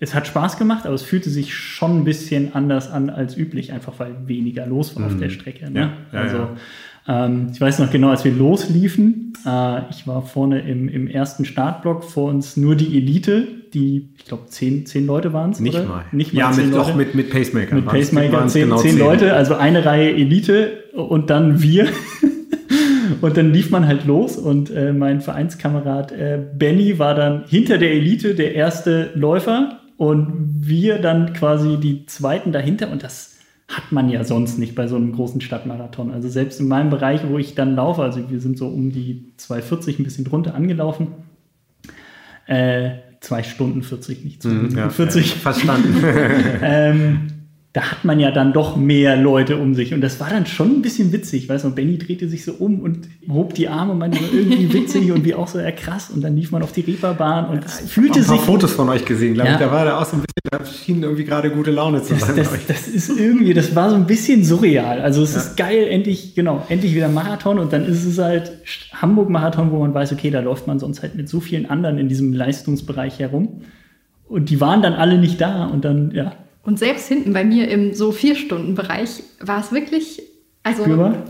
[0.00, 3.72] es hat Spaß gemacht, aber es fühlte sich schon ein bisschen anders an als üblich,
[3.72, 5.14] einfach weil weniger los war mhm.
[5.14, 5.70] auf der Strecke.
[5.70, 5.80] Ne?
[5.80, 6.56] Ja, ja, also ja.
[7.08, 11.46] Ähm, ich weiß noch genau, als wir losliefen, äh, ich war vorne im, im ersten
[11.46, 15.60] Startblock, vor uns nur die Elite, die, ich glaube, zehn, zehn Leute waren es.
[15.60, 15.86] Nicht oder?
[15.86, 16.04] mal.
[16.12, 17.74] Nicht mal ja, mit, doch mit, mit Pacemaker.
[17.74, 21.88] Mit Pacemaker, zehn, genau zehn, zehn Leute, also eine Reihe Elite und dann wir.
[23.22, 27.78] und dann lief man halt los und äh, mein Vereinskamerad äh, Benny war dann hinter
[27.78, 33.92] der Elite der erste Läufer und wir dann quasi die zweiten dahinter und das hat
[33.92, 36.10] man ja sonst nicht bei so einem großen Stadtmarathon.
[36.10, 39.34] Also selbst in meinem Bereich, wo ich dann laufe, also wir sind so um die
[39.36, 41.08] 240 ein bisschen drunter angelaufen.
[42.46, 45.34] Äh, zwei Stunden 40, nicht 2 Minuten ja, 40.
[45.34, 46.02] verstanden.
[46.62, 47.26] ähm,
[47.74, 49.92] da hat man ja dann doch mehr Leute um sich.
[49.92, 51.50] Und das war dann schon ein bisschen witzig.
[51.50, 55.12] Weißt du, Benny drehte sich so um und hob die Arme und meinte irgendwie witzig
[55.12, 56.10] und wie auch so ja krass.
[56.10, 58.32] Und dann lief man auf die Reeperbahn und es ich fühlte sich.
[58.32, 59.54] Ich habe Fotos von euch gesehen, glaube ja.
[59.56, 59.60] ich.
[59.60, 62.36] Da war der auch so ein bisschen, da schien irgendwie gerade gute Laune zu sein.
[62.36, 65.02] Das, das, ist irgendwie, das war so ein bisschen surreal.
[65.02, 65.40] Also es ja.
[65.40, 68.50] ist geil, endlich, genau, endlich wieder Marathon und dann ist es halt
[68.94, 72.08] Hamburg-Marathon, wo man weiß, okay, da läuft man sonst halt mit so vielen anderen in
[72.08, 73.60] diesem Leistungsbereich herum.
[74.26, 76.32] Und die waren dann alle nicht da und dann, ja,
[76.68, 80.20] und selbst hinten bei mir im so Vier-Stunden-Bereich war es wirklich,
[80.62, 81.24] also Spürbar?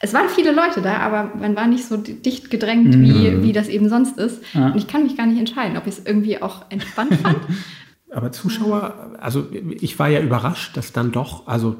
[0.00, 3.02] es waren viele Leute da, aber man war nicht so dicht gedrängt, mhm.
[3.02, 4.42] wie, wie das eben sonst ist.
[4.52, 4.66] Ja.
[4.66, 7.38] Und ich kann mich gar nicht entscheiden, ob ich es irgendwie auch entspannt fand.
[8.10, 9.46] aber Zuschauer, also
[9.80, 11.76] ich war ja überrascht, dass dann doch, also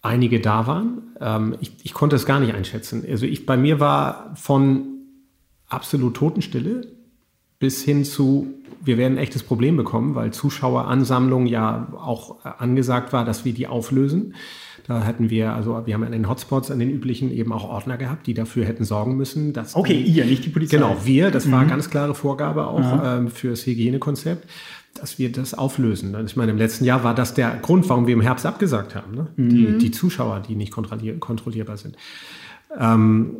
[0.00, 1.02] einige da waren.
[1.20, 3.04] Ähm, ich, ich konnte es gar nicht einschätzen.
[3.06, 4.86] Also ich, bei mir war von
[5.68, 6.86] absolut Totenstille
[7.58, 13.24] bis hin zu, wir werden ein echtes Problem bekommen, weil Zuschaueransammlung ja auch angesagt war,
[13.24, 14.34] dass wir die auflösen.
[14.86, 17.96] Da hatten wir, also wir haben an den Hotspots, an den üblichen eben auch Ordner
[17.96, 19.74] gehabt, die dafür hätten sorgen müssen, dass.
[19.74, 20.76] Okay, die, ihr, nicht die Polizei.
[20.76, 21.52] Genau, wir, das mhm.
[21.52, 24.48] war ganz klare Vorgabe auch ähm, das Hygienekonzept,
[24.94, 26.16] dass wir das auflösen.
[26.24, 29.14] Ich meine, im letzten Jahr war das der Grund, warum wir im Herbst abgesagt haben.
[29.14, 29.26] Ne?
[29.36, 29.48] Mhm.
[29.48, 31.96] Die, die Zuschauer, die nicht kontrollier kontrollierbar sind.
[32.78, 33.36] Ähm,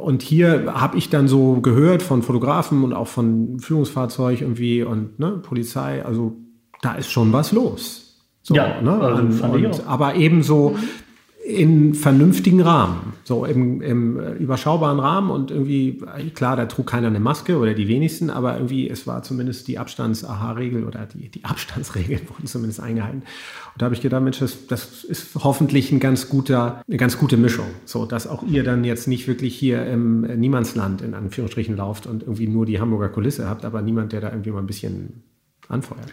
[0.00, 5.18] und hier habe ich dann so gehört von Fotografen und auch von Führungsfahrzeug irgendwie und
[5.18, 6.36] ne, Polizei, also
[6.82, 8.24] da ist schon was los.
[8.42, 8.92] So, ja, ne?
[9.00, 11.05] also und, und, aber ebenso mhm
[11.46, 16.02] in vernünftigen Rahmen, so im, im überschaubaren Rahmen und irgendwie,
[16.34, 19.78] klar, da trug keiner eine Maske oder die wenigsten, aber irgendwie, es war zumindest die
[19.78, 23.18] Abstands-AHA-Regel oder die, die Abstandsregeln wurden zumindest eingehalten.
[23.18, 27.16] Und da habe ich gedacht, Mensch, das, das ist hoffentlich ein ganz guter, eine ganz
[27.16, 31.76] gute Mischung, so dass auch ihr dann jetzt nicht wirklich hier im Niemandsland in Anführungsstrichen
[31.76, 34.66] lauft und irgendwie nur die Hamburger Kulisse habt, aber niemand, der da irgendwie mal ein
[34.66, 35.22] bisschen
[35.68, 36.12] anfeuert.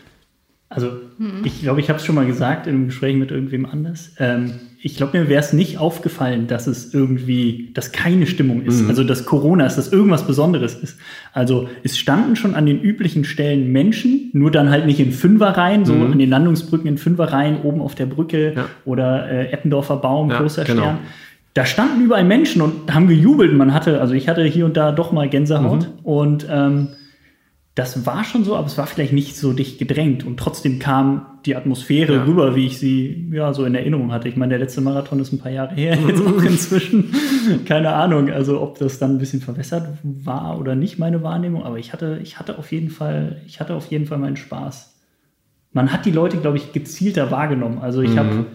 [0.70, 1.42] Also mhm.
[1.44, 4.12] ich glaube, ich habe es schon mal gesagt im Gespräch mit irgendwem anders.
[4.20, 8.82] Ähm, ich glaube, mir wäre es nicht aufgefallen, dass es irgendwie, dass keine Stimmung ist.
[8.82, 8.90] Mhm.
[8.90, 11.00] Also dass Corona ist, dass irgendwas Besonderes ist.
[11.32, 15.86] Also es standen schon an den üblichen Stellen Menschen, nur dann halt nicht in Fünferreihen,
[15.86, 16.12] so mhm.
[16.12, 18.66] an den Landungsbrücken in Fünferreihen, oben auf der Brücke ja.
[18.84, 20.82] oder äh, Eppendorfer Baum, ja, großer genau.
[20.82, 20.98] Stern.
[21.54, 23.54] Da standen überall Menschen und haben gejubelt.
[23.54, 26.06] Man hatte, also ich hatte hier und da doch mal Gänsehaut mhm.
[26.06, 26.90] und ähm,
[27.76, 31.26] das war schon so, aber es war vielleicht nicht so dicht gedrängt und trotzdem kam
[31.46, 32.24] die Atmosphäre ja.
[32.24, 34.30] rüber, wie ich sie ja so in Erinnerung hatte.
[34.30, 37.12] Ich meine, der letzte Marathon ist ein paar Jahre her, jetzt auch inzwischen.
[37.66, 41.80] Keine Ahnung, also ob das dann ein bisschen verwässert war oder nicht, meine Wahrnehmung, aber
[41.80, 44.94] ich hatte, ich hatte auf jeden Fall, ich hatte auf jeden Fall meinen Spaß.
[45.72, 47.80] Man hat die Leute, glaube ich, gezielter wahrgenommen.
[47.80, 48.20] Also ich mhm.
[48.20, 48.46] habe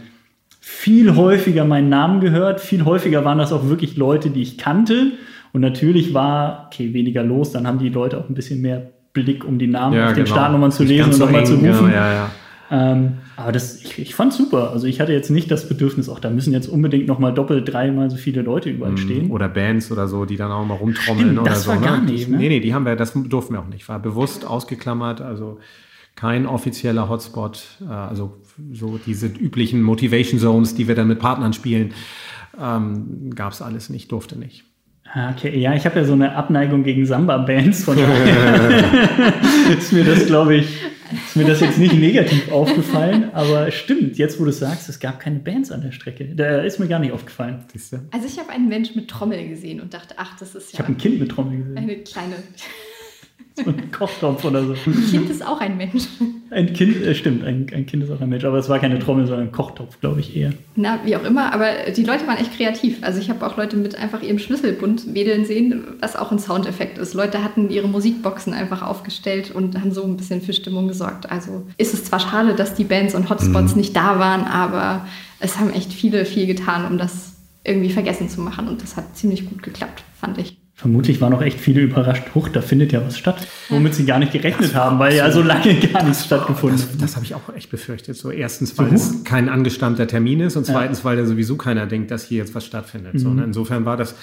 [0.61, 5.13] viel häufiger meinen Namen gehört, viel häufiger waren das auch wirklich Leute, die ich kannte.
[5.53, 9.45] Und natürlich war, okay, weniger los, dann haben die Leute auch ein bisschen mehr Blick,
[9.45, 10.37] um die Namen ja, auf den genau.
[10.37, 11.67] Startnummern zu lesen und nochmal zu rufen.
[11.67, 12.31] Genau, ja, ja.
[12.71, 14.73] Ähm, aber das, ich, ich fand super.
[14.73, 18.11] Also ich hatte jetzt nicht das Bedürfnis, auch da müssen jetzt unbedingt nochmal doppelt, dreimal
[18.11, 19.31] so viele Leute überall mm, stehen.
[19.31, 21.71] Oder Bands oder so, die dann auch mal rumtrommeln Stimmt, oder das so.
[21.71, 21.87] War ne?
[21.87, 22.37] gar nicht, ne?
[22.37, 23.89] Nee, nee, die haben wir, das durften wir auch nicht.
[23.89, 25.59] War bewusst ausgeklammert, also
[26.15, 28.37] kein offizieller Hotspot, äh, also
[28.73, 31.95] so diese üblichen Motivation Zones, die wir dann mit Partnern spielen,
[32.61, 34.65] ähm, gab es alles nicht, durfte nicht.
[35.15, 39.33] Ah, okay, ja, ich habe ja so eine Abneigung gegen Samba-Bands, von daher
[39.79, 40.69] ist mir das, glaube ich,
[41.11, 45.19] ist mir das jetzt nicht negativ aufgefallen, aber stimmt, jetzt wo du sagst, es gab
[45.21, 46.27] keine Bands an der Strecke.
[46.35, 47.65] Da ist mir gar nicht aufgefallen.
[48.11, 50.75] Also ich habe einen Mensch mit Trommel gesehen und dachte, ach, das ist ja.
[50.75, 51.79] Ich habe ein Kind mit Trommel gesehen.
[51.79, 52.35] Eine kleine.
[53.55, 54.75] so ein Kochtopf oder so.
[54.87, 56.05] Ein Kind ist auch ein Mensch.
[56.51, 58.99] Ein Kind, äh, stimmt, ein, ein, Kind ist auch ein Mensch, aber es war keine
[58.99, 60.53] Trommel, sondern ein Kochtopf, glaube ich eher.
[60.77, 62.99] Na, wie auch immer, aber die Leute waren echt kreativ.
[63.03, 66.97] Also ich habe auch Leute mit einfach ihrem Schlüsselbund wedeln sehen, was auch ein Soundeffekt
[66.99, 67.15] ist.
[67.15, 71.31] Leute hatten ihre Musikboxen einfach aufgestellt und haben so ein bisschen für Stimmung gesorgt.
[71.31, 73.81] Also ist es zwar schade, dass die Bands und Hotspots mhm.
[73.81, 75.07] nicht da waren, aber
[75.41, 77.35] es haben echt viele viel getan, um das
[77.65, 80.57] irgendwie vergessen zu machen und das hat ziemlich gut geklappt, fand ich.
[80.79, 84.21] Vermutlich waren auch echt viele überrascht, huch, da findet ja was statt, womit sie gar
[84.21, 86.89] nicht gerechnet haben, weil ja so lange gar nichts stattgefunden hat.
[86.91, 88.17] Das, das habe ich auch echt befürchtet.
[88.17, 91.05] So erstens, weil so, es kein angestammter Termin ist und zweitens, ja.
[91.05, 93.15] weil da sowieso keiner denkt, dass hier jetzt was stattfindet.
[93.15, 93.19] Mhm.
[93.19, 93.43] So, ne?
[93.43, 94.15] Insofern war das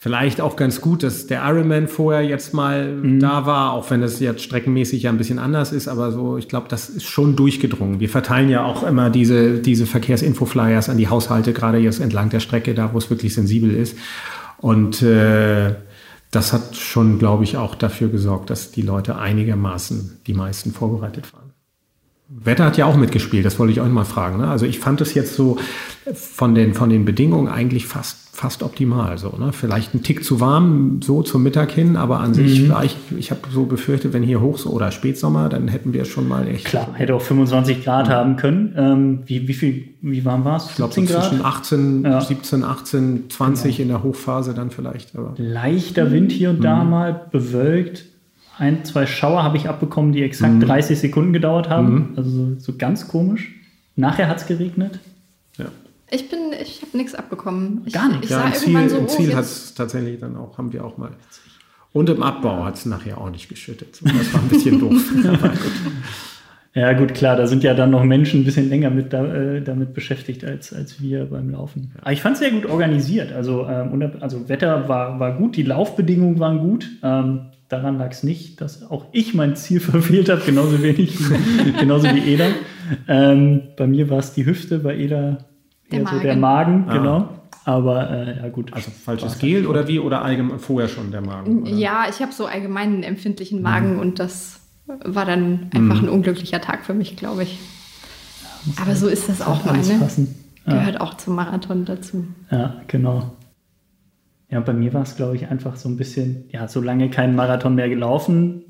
[0.00, 3.20] vielleicht auch ganz gut, dass der Ironman vorher jetzt mal mhm.
[3.20, 6.48] da war, auch wenn das jetzt streckenmäßig ja ein bisschen anders ist, aber so, ich
[6.48, 8.00] glaube, das ist schon durchgedrungen.
[8.00, 12.40] Wir verteilen ja auch immer diese, diese Verkehrsinfo-Flyers an die Haushalte, gerade jetzt entlang der
[12.40, 13.96] Strecke, da wo es wirklich sensibel ist.
[14.58, 15.76] Und äh,
[16.32, 21.32] das hat schon, glaube ich, auch dafür gesorgt, dass die Leute einigermaßen, die meisten vorbereitet
[21.34, 21.52] waren.
[22.28, 24.38] Wetter hat ja auch mitgespielt, das wollte ich euch mal fragen.
[24.38, 24.48] Ne?
[24.48, 25.58] Also ich fand es jetzt so
[26.14, 29.18] von den, von den Bedingungen eigentlich fast fast optimal.
[29.18, 29.52] So, ne?
[29.52, 32.34] Vielleicht ein Tick zu warm, so zum Mittag hin, aber an mhm.
[32.34, 36.26] sich, ich, ich habe so befürchtet, wenn hier Hoch- oder Spätsommer, dann hätten wir schon
[36.26, 36.64] mal echt.
[36.64, 38.14] Klar, hätte auch 25 Grad ja.
[38.14, 38.74] haben können.
[38.76, 40.70] Ähm, wie, wie viel, wie warm war es?
[40.70, 42.20] Ich glaube, so zwischen 18, ja.
[42.20, 43.82] 17, 18, 20 genau.
[43.82, 45.16] in der Hochphase dann vielleicht.
[45.16, 45.34] Aber.
[45.36, 46.62] Leichter Wind hier und mhm.
[46.64, 48.06] da mal, bewölkt.
[48.58, 50.60] Ein, zwei Schauer habe ich abbekommen, die exakt mhm.
[50.60, 51.94] 30 Sekunden gedauert haben.
[51.94, 52.08] Mhm.
[52.16, 53.52] Also so, so ganz komisch.
[53.94, 54.98] Nachher hat es geregnet.
[56.12, 57.82] Ich bin, ich habe nichts abbekommen.
[57.86, 58.24] Ich, Gar nicht.
[58.24, 60.84] Ich ja, im Ziel, so, im Ziel oh, hat es tatsächlich dann auch, haben wir
[60.84, 61.10] auch mal.
[61.92, 64.00] Und im Abbau hat es nachher auch nicht geschüttet.
[64.02, 65.02] Das war ein bisschen doof.
[66.74, 69.60] Ja, gut, klar, da sind ja dann noch Menschen ein bisschen länger mit da, äh,
[69.60, 71.92] damit beschäftigt als, als wir beim Laufen.
[72.00, 73.30] Aber ich fand es sehr gut organisiert.
[73.30, 76.88] Also, ähm, also Wetter war, war gut, die Laufbedingungen waren gut.
[77.02, 81.18] Ähm, daran lag es nicht, dass auch ich mein Ziel verfehlt habe, genauso wenig,
[81.78, 82.46] genauso wie Eda.
[83.06, 85.44] Ähm, bei mir war es die Hüfte, bei Eda
[85.92, 86.16] der Magen.
[86.16, 86.92] So der Magen, ah.
[86.92, 87.28] genau.
[87.64, 88.72] Aber äh, ja gut.
[88.72, 89.98] Also falsches Gel oder wie?
[89.98, 91.62] Oder allgemein vorher schon der Magen?
[91.62, 91.70] Oder?
[91.70, 94.00] Ja, ich habe so allgemeinen empfindlichen Magen mhm.
[94.00, 96.08] und das war dann einfach mhm.
[96.08, 97.58] ein unglücklicher Tag für mich, glaube ich.
[98.66, 99.78] Ja, Aber halt, so ist das auch mal.
[99.78, 100.08] Ne?
[100.66, 100.74] Ja.
[100.74, 102.26] Gehört auch zum Marathon dazu.
[102.50, 103.36] Ja, genau.
[104.50, 107.34] Ja, bei mir war es, glaube ich, einfach so ein bisschen, ja, so lange keinen
[107.34, 108.62] Marathon mehr gelaufen.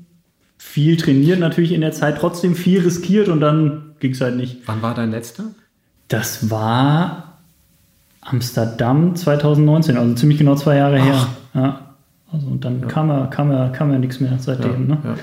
[0.57, 4.61] Viel trainiert natürlich in der Zeit, trotzdem viel riskiert und dann ging es halt nicht.
[4.65, 5.45] Wann war dein letzter?
[6.13, 7.23] Das war
[8.21, 11.05] Amsterdam 2019, also ziemlich genau zwei Jahre Ach.
[11.05, 11.27] her.
[11.55, 11.79] Ja.
[12.31, 12.87] Also und dann ja.
[12.87, 14.89] kam, er, kam, er, kam er nichts mehr seitdem.
[14.89, 15.17] Ja, ne?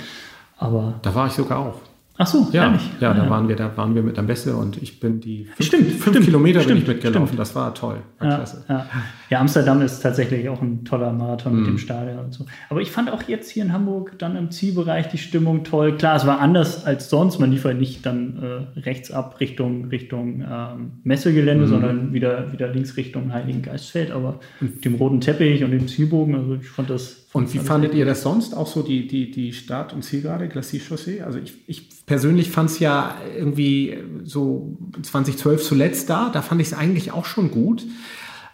[0.59, 1.76] Aber da war ich sogar auch.
[2.23, 2.83] Ach so, ja, ehrlich?
[3.01, 5.67] ja, da waren wir, da waren wir mit der Messe und ich bin die fünf,
[5.67, 7.29] stimmt, fünf stimmt, Kilometer stimmt, bin ich mitgelaufen.
[7.29, 7.41] Stimmt.
[7.41, 8.65] Das war toll, war ja, klasse.
[8.69, 8.87] Ja.
[9.31, 9.41] ja.
[9.41, 11.61] Amsterdam ist tatsächlich auch ein toller Marathon mhm.
[11.61, 12.45] mit dem Stadion und so.
[12.69, 15.97] Aber ich fand auch jetzt hier in Hamburg dann im Zielbereich die Stimmung toll.
[15.97, 17.39] Klar, es war anders als sonst.
[17.39, 21.71] Man lief halt nicht dann äh, rechts ab Richtung Richtung ähm, Messegelände, mhm.
[21.71, 24.11] sondern wieder wieder links Richtung Heiligen Geistfeld.
[24.11, 27.95] Aber mit dem roten Teppich und dem Zielbogen, also ich fand das und wie fandet
[27.95, 28.57] ihr das sonst?
[28.57, 31.23] Auch so die, die, die Start- und Zielgerade, Glacis-Chaussee?
[31.23, 36.31] Also ich, ich persönlich fand es ja irgendwie so 2012 zuletzt da.
[36.31, 37.87] Da fand ich es eigentlich auch schon gut.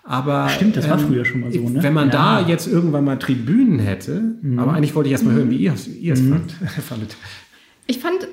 [0.02, 1.68] Aber Stimmt, das war ähm, früher schon mal so.
[1.68, 1.82] Ne?
[1.82, 2.40] Wenn man ja.
[2.40, 4.58] da jetzt irgendwann mal Tribünen hätte, mhm.
[4.58, 6.42] aber eigentlich wollte ich erst mal hören, wie ihr, ihr es mhm.
[6.86, 7.16] fandet.
[7.86, 8.28] Ich fand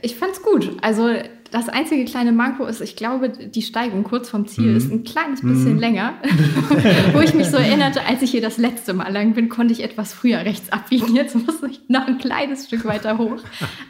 [0.00, 0.70] ich fand's gut.
[0.80, 1.10] Also
[1.52, 4.76] das einzige kleine Manko ist, ich glaube, die Steigung kurz vom Ziel mhm.
[4.76, 5.80] ist ein kleines bisschen mhm.
[5.80, 6.14] länger.
[7.12, 9.84] Wo ich mich so erinnerte, als ich hier das letzte Mal lang bin, konnte ich
[9.84, 11.14] etwas früher rechts abbiegen.
[11.14, 13.36] Jetzt muss ich noch ein kleines Stück weiter hoch.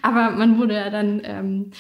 [0.02, 1.70] Aber man wurde ja dann ähm,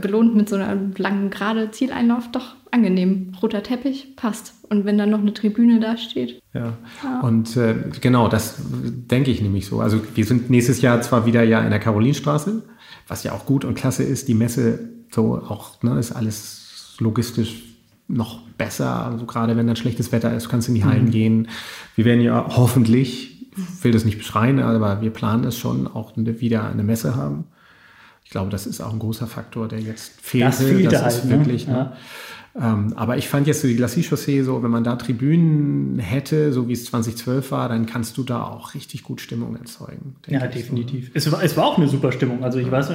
[0.00, 2.30] belohnt mit so einem langen, gerade Zieleinlauf.
[2.32, 3.32] Doch angenehm.
[3.40, 4.54] Roter Teppich passt.
[4.68, 6.42] Und wenn dann noch eine Tribüne da steht.
[6.52, 6.72] Ja,
[7.04, 7.20] ja.
[7.20, 9.80] und äh, genau, das denke ich nämlich so.
[9.80, 12.64] Also wir sind nächstes Jahr zwar wieder ja in der Karolinstraße,
[13.06, 14.26] was ja auch gut und klasse ist.
[14.26, 17.62] Die Messe so auch, ne, ist alles logistisch
[18.08, 19.06] noch besser.
[19.06, 21.10] Also gerade wenn dann schlechtes Wetter ist, kannst du in die Hallen mhm.
[21.10, 21.48] gehen.
[21.94, 26.12] Wir werden ja hoffentlich, ich will das nicht beschreien, aber wir planen es schon, auch
[26.16, 27.44] wieder eine Messe haben.
[28.24, 30.44] Ich glaube, das ist auch ein großer Faktor, der jetzt fehlt.
[30.44, 31.30] Das, fehlt das ist halt, ne?
[31.30, 31.66] wirklich.
[31.66, 31.74] Ne?
[31.74, 31.96] Ja.
[32.60, 36.68] Ähm, aber ich fand jetzt so die Glacis-Chaussee, so wenn man da Tribünen hätte, so
[36.68, 40.16] wie es 2012 war, dann kannst du da auch richtig gut Stimmung erzeugen.
[40.26, 41.06] Ja, definitiv.
[41.06, 41.12] So.
[41.14, 42.42] Es, war, es war auch eine super Stimmung.
[42.42, 42.94] Also ich weiß, äh,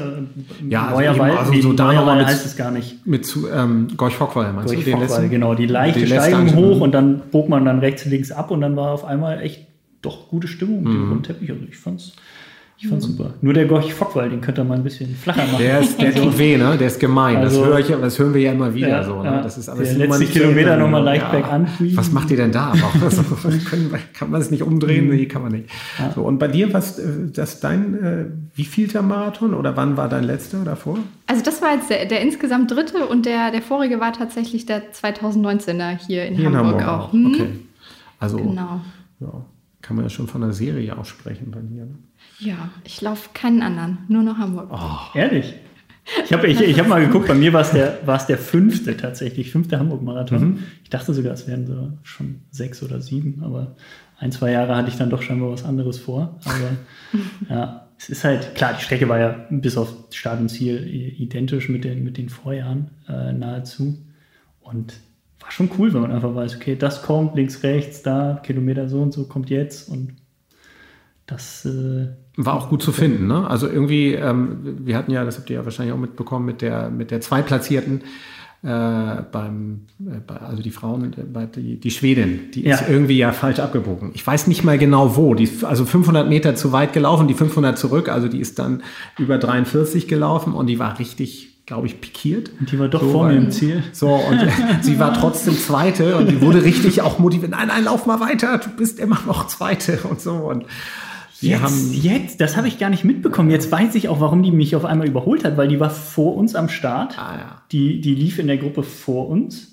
[0.68, 3.06] ja, also Neuerwald, also so Neuerwald heißt es gar nicht.
[3.08, 4.92] Mit zu, ähm, Gorch Fockwall meinst Gorch du?
[4.92, 5.56] Fockwall, genau.
[5.56, 8.92] Die leichte Steigung hoch und dann bog man dann rechts, links ab und dann war
[8.92, 9.68] auf einmal echt
[10.02, 11.24] doch gute Stimmung mit dem.
[11.24, 11.50] Teppich.
[11.50, 12.14] Also ich fand's
[12.84, 13.12] Ich fand's mhm.
[13.14, 13.34] super.
[13.40, 15.58] Nur der Gorch Fockwall, den könnte man ein bisschen flacher machen.
[15.58, 16.76] Der, ist, der tut weh, ne?
[16.78, 17.38] Der ist gemein.
[17.38, 19.24] Also, das, höre ich, das hören wir ja immer wieder ja, so.
[19.24, 19.40] Ne?
[19.42, 21.32] Das ist, aber der letzte Kilometer nochmal leicht ja.
[21.32, 21.68] bergan.
[21.94, 22.74] Was macht ihr denn da?
[23.02, 23.24] Also,
[24.14, 25.08] kann man es nicht umdrehen?
[25.08, 25.70] Nee, kann man nicht.
[25.98, 26.12] Ja.
[26.14, 30.10] So, und bei dir, was, äh, das dein, äh, wie vielter Marathon oder wann war
[30.10, 30.98] dein letzter davor?
[31.28, 34.92] Also das war jetzt der, der insgesamt dritte und der, der vorige war tatsächlich der
[34.92, 37.08] 2019er hier in hier Hamburg, in Hamburg auch.
[37.08, 37.14] auch.
[37.14, 37.28] Hm?
[37.28, 37.50] Okay.
[38.20, 38.82] Also, genau.
[39.22, 39.46] Ja,
[39.82, 41.86] kann man ja schon von einer Serie aussprechen bei mir.
[41.86, 41.96] Ne?
[42.44, 44.70] Ja, ich laufe keinen anderen, nur noch Hamburg.
[44.72, 45.54] Oh, ehrlich?
[46.26, 49.52] Ich habe ich, ich hab mal geguckt, bei mir war es der, der fünfte tatsächlich,
[49.52, 50.40] fünfte Hamburg-Marathon.
[50.40, 50.64] Mhm.
[50.84, 53.76] Ich dachte sogar, es wären so schon sechs oder sieben, aber
[54.20, 56.40] ein, zwei Jahre hatte ich dann doch scheinbar was anderes vor.
[56.44, 60.86] Aber ja, es ist halt, klar, die Strecke war ja bis auf Start und Ziel
[60.86, 63.98] identisch mit den, mit den Vorjahren äh, nahezu.
[64.60, 64.96] Und
[65.40, 69.02] war schon cool, wenn man einfach weiß, okay, das kommt, links, rechts, da, Kilometer so
[69.02, 70.16] und so kommt jetzt und
[71.34, 73.28] das äh, war auch gut zu finden.
[73.28, 73.48] Ne?
[73.48, 76.90] Also irgendwie, ähm, wir hatten ja, das habt ihr ja wahrscheinlich auch mitbekommen, mit der,
[76.90, 78.02] mit der Zweitplatzierten
[78.64, 82.76] äh, beim, äh, bei, also die Frauen, äh, die, die Schwedin, die ja.
[82.76, 84.12] ist irgendwie ja falsch abgebogen.
[84.14, 85.34] Ich weiß nicht mal genau wo.
[85.34, 88.84] Die ist also 500 Meter zu weit gelaufen, die 500 zurück, also die ist dann
[89.18, 92.52] über 43 gelaufen und die war richtig glaube ich, pikiert.
[92.60, 93.84] Und die war doch so, vor mir im Ziel.
[93.94, 94.42] So, und
[94.82, 97.52] sie war trotzdem Zweite und die wurde richtig auch motiviert.
[97.52, 100.34] Nein, nein, lauf mal weiter, du bist immer noch Zweite und so.
[100.34, 100.66] Und
[101.44, 103.52] wir jetzt, haben jetzt, das habe ich gar nicht mitbekommen.
[103.52, 106.36] Jetzt weiß ich auch, warum die mich auf einmal überholt hat, weil die war vor
[106.36, 107.18] uns am Start.
[107.20, 107.62] Ah, ja.
[107.72, 109.70] die, die lief in der Gruppe vor uns.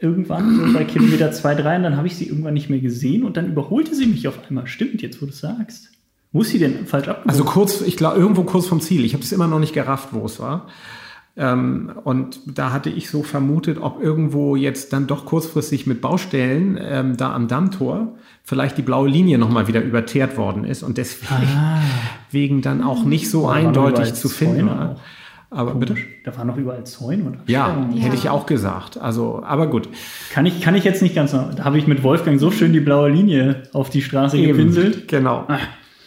[0.00, 3.24] Irgendwann, so bei Kilometer 2, 3, und dann habe ich sie irgendwann nicht mehr gesehen
[3.24, 4.68] und dann überholte sie mich auf einmal.
[4.68, 5.90] Stimmt, jetzt wo du es sagst.
[6.30, 7.30] Wo ist sie denn falsch abgebogen?
[7.30, 9.04] Also kurz, ich glaube, irgendwo kurz vom Ziel.
[9.04, 10.68] Ich habe es immer noch nicht gerafft, wo es war.
[11.38, 16.76] Ähm, und da hatte ich so vermutet, ob irgendwo jetzt dann doch kurzfristig mit Baustellen
[16.82, 22.58] ähm, da am Dammtor vielleicht die blaue Linie nochmal wieder überteert worden ist und deswegen
[22.58, 22.62] ah.
[22.62, 24.68] dann auch nicht so eindeutig zu finden.
[25.50, 25.88] Aber Komisch.
[25.88, 26.00] bitte?
[26.24, 28.98] Da waren noch überall Zäune und ja, ja, hätte ich auch gesagt.
[29.00, 29.88] Also, aber gut.
[30.30, 31.30] Kann ich, kann ich jetzt nicht ganz.
[31.30, 35.08] Da habe ich mit Wolfgang so schön die blaue Linie auf die Straße Eben, gepinselt.
[35.08, 35.44] Genau.
[35.48, 35.60] Ach.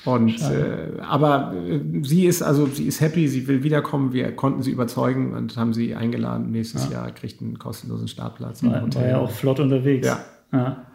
[0.04, 4.14] Und äh, aber äh, sie ist also sie ist happy, sie will wiederkommen.
[4.14, 6.52] Wir konnten sie überzeugen und haben sie eingeladen.
[6.52, 6.94] Nächstes ja.
[6.94, 8.64] Jahr kriegt einen kostenlosen Startplatz.
[8.64, 10.08] War, war ja auch flott unterwegs.
[10.08, 10.20] Ja.
[10.52, 10.86] ja.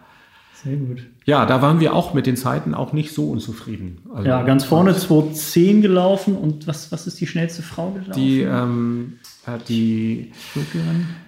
[0.55, 1.07] Sehr gut.
[1.27, 3.99] Ja, da waren wir auch mit den Zeiten auch nicht so unzufrieden.
[4.15, 8.13] Also, ja, ganz vorne 2.10 gelaufen und was, was ist die schnellste Frau gelaufen?
[8.15, 9.19] Die ähm,
[9.69, 10.33] die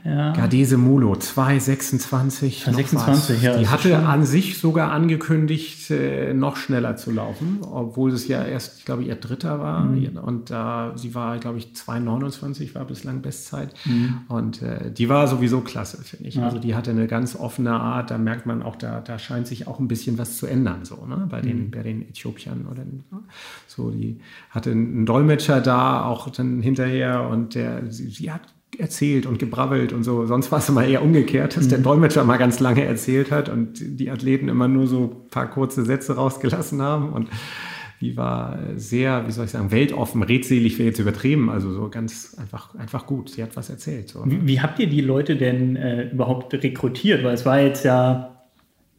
[0.05, 0.33] ja.
[0.33, 2.65] Gardese Mulo 226.
[2.65, 3.57] 26, ja.
[3.57, 8.79] Die hatte an sich sogar angekündigt, äh, noch schneller zu laufen, obwohl es ja erst,
[8.79, 9.85] ich glaube, ihr Dritter war.
[9.85, 10.19] Mhm.
[10.19, 13.75] Und äh, sie war, glaube ich, 229 war bislang Bestzeit.
[13.85, 14.23] Mhm.
[14.29, 16.35] Und äh, die war sowieso klasse, finde ich.
[16.37, 16.45] Ja.
[16.45, 18.11] Also die hatte eine ganz offene Art.
[18.11, 21.07] Da merkt man auch, da, da scheint sich auch ein bisschen was zu ändern, so,
[21.07, 21.27] ne?
[21.31, 21.70] Bei den, mhm.
[21.70, 22.83] bei den Äthiopiern oder
[23.66, 23.90] so.
[23.90, 24.20] Die
[24.51, 28.42] hatte einen Dolmetscher da, auch dann hinterher und der, sie sie hat
[28.77, 30.27] erzählt und gebrabbelt und so.
[30.27, 31.70] Sonst war es immer eher umgekehrt, dass mhm.
[31.70, 35.48] der Dolmetscher mal ganz lange erzählt hat und die Athleten immer nur so ein paar
[35.48, 37.12] kurze Sätze rausgelassen haben.
[37.12, 37.29] Und
[38.01, 42.37] die war sehr, wie soll ich sagen, weltoffen, redselig wäre jetzt übertrieben, also so ganz
[42.38, 43.31] einfach, einfach gut.
[43.31, 44.09] Sie hat was erzählt.
[44.09, 44.33] So, ne?
[44.33, 47.24] wie, wie, habt ihr die Leute denn äh, überhaupt rekrutiert?
[47.24, 48.38] Weil es war jetzt ja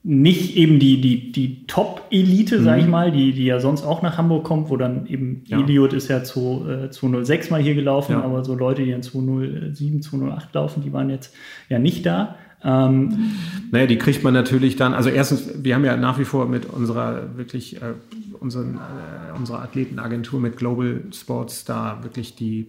[0.04, 2.64] nicht eben die, die, die Top-Elite, mhm.
[2.64, 5.60] sag ich mal, die, die ja sonst auch nach Hamburg kommt, wo dann eben ja.
[5.60, 8.24] Eliot ist ja zu, äh, 206 mal hier gelaufen, ja.
[8.24, 11.36] aber so Leute, die in 207, 208 laufen, die waren jetzt
[11.68, 12.36] ja nicht da.
[12.64, 13.32] Ähm,
[13.72, 16.66] naja, die kriegt man natürlich dann, also erstens, wir haben ja nach wie vor mit
[16.66, 17.94] unserer wirklich, äh,
[18.40, 22.68] unseren, äh, unserer Athletenagentur mit Global Sports da wirklich die,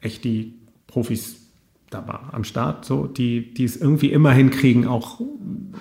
[0.00, 0.54] echt die
[0.86, 1.39] Profis
[1.90, 5.20] da war am Start, so, die, die es irgendwie immer hinkriegen, auch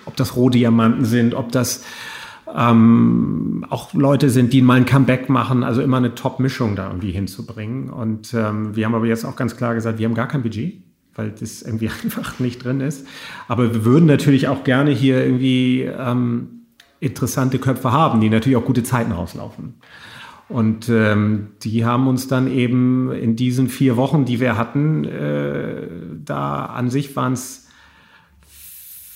[0.05, 1.85] ob das Rohdiamanten sind, ob das
[2.55, 7.11] ähm, auch Leute sind, die mal ein Comeback machen, also immer eine Top-Mischung da irgendwie
[7.11, 7.91] hinzubringen.
[7.91, 10.81] Und ähm, wir haben aber jetzt auch ganz klar gesagt, wir haben gar kein Budget,
[11.15, 13.07] weil das irgendwie einfach nicht drin ist.
[13.47, 16.65] Aber wir würden natürlich auch gerne hier irgendwie ähm,
[16.99, 19.75] interessante Köpfe haben, die natürlich auch gute Zeiten rauslaufen.
[20.49, 25.87] Und ähm, die haben uns dann eben in diesen vier Wochen, die wir hatten, äh,
[26.25, 27.67] da an sich waren es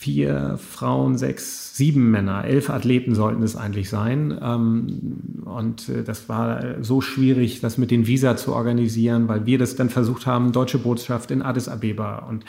[0.03, 4.37] vier Frauen, sechs, sieben Männer, elf Athleten sollten es eigentlich sein.
[4.41, 9.57] Ähm, und äh, das war so schwierig, das mit den Visa zu organisieren, weil wir
[9.57, 12.45] das dann versucht haben, deutsche Botschaft in Addis Abeba und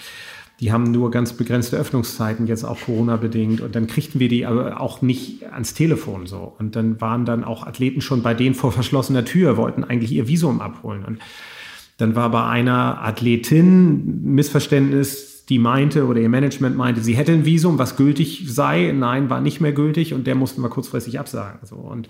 [0.61, 3.61] die haben nur ganz begrenzte Öffnungszeiten, jetzt auch Corona-bedingt.
[3.61, 6.55] Und dann kriegten wir die aber auch nicht ans Telefon so.
[6.59, 10.29] Und dann waren dann auch Athleten schon bei denen vor verschlossener Tür, wollten eigentlich ihr
[10.29, 11.05] Visum abholen.
[11.05, 11.19] Und
[11.97, 17.45] dann war bei einer Athletin Missverständnis, die meinte oder ihr Management meinte, sie hätte ein
[17.45, 18.93] Visum, was gültig sei.
[18.93, 21.61] Nein, war nicht mehr gültig und der mussten wir kurzfristig absagen.
[21.65, 21.77] So.
[21.77, 22.09] Und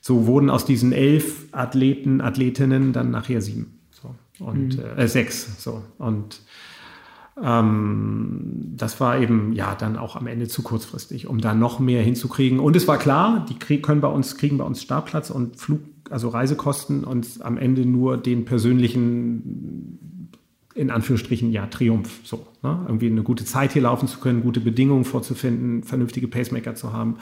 [0.00, 3.78] so wurden aus diesen elf Athleten, Athletinnen dann nachher sieben.
[3.90, 4.14] So.
[4.44, 4.98] Und mhm.
[4.98, 5.62] äh, sechs.
[5.62, 5.82] So.
[5.98, 6.40] Und
[7.42, 12.02] ähm, das war eben ja dann auch am Ende zu kurzfristig, um da noch mehr
[12.02, 12.58] hinzukriegen.
[12.60, 15.80] Und es war klar, die krieg, können bei uns, kriegen bei uns Startplatz und Flug,
[16.10, 20.30] also Reisekosten und am Ende nur den persönlichen,
[20.74, 22.20] in Anführungsstrichen, ja, Triumph.
[22.24, 22.84] So, ne?
[22.86, 27.16] Irgendwie eine gute Zeit hier laufen zu können, gute Bedingungen vorzufinden, vernünftige Pacemaker zu haben.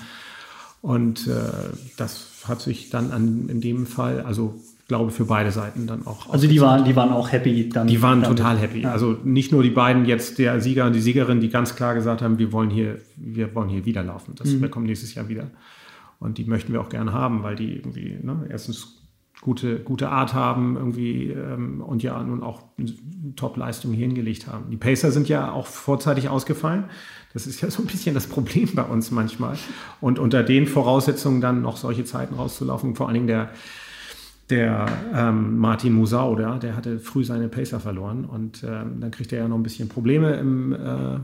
[0.80, 5.86] Und äh, das hat sich dann an, in dem Fall, also glaube für beide Seiten
[5.86, 6.30] dann auch.
[6.30, 7.86] Also die waren, die waren auch happy dann.
[7.86, 8.38] Die waren damit.
[8.38, 8.82] total happy.
[8.82, 8.92] Ja.
[8.92, 12.22] Also nicht nur die beiden jetzt, der Sieger und die Siegerin, die ganz klar gesagt
[12.22, 14.34] haben, wir wollen hier, wir wollen hier wieder laufen.
[14.36, 14.62] Das, mhm.
[14.62, 15.50] Wir kommen nächstes Jahr wieder.
[16.18, 19.00] Und die möchten wir auch gerne haben, weil die irgendwie, ne, erstens
[19.40, 22.62] gute, gute Art haben irgendwie ähm, und ja nun auch
[23.36, 24.70] Top-Leistung hier hingelegt haben.
[24.70, 26.84] Die Pacer sind ja auch vorzeitig ausgefallen.
[27.34, 29.58] Das ist ja so ein bisschen das Problem bei uns manchmal.
[30.00, 33.50] Und unter den Voraussetzungen dann noch solche Zeiten rauszulaufen, vor allen Dingen der,
[34.50, 39.32] der ähm, Martin Musau, der, der hatte früh seine Pacer verloren und ähm, dann kriegt
[39.32, 41.18] er ja noch ein bisschen Probleme im äh,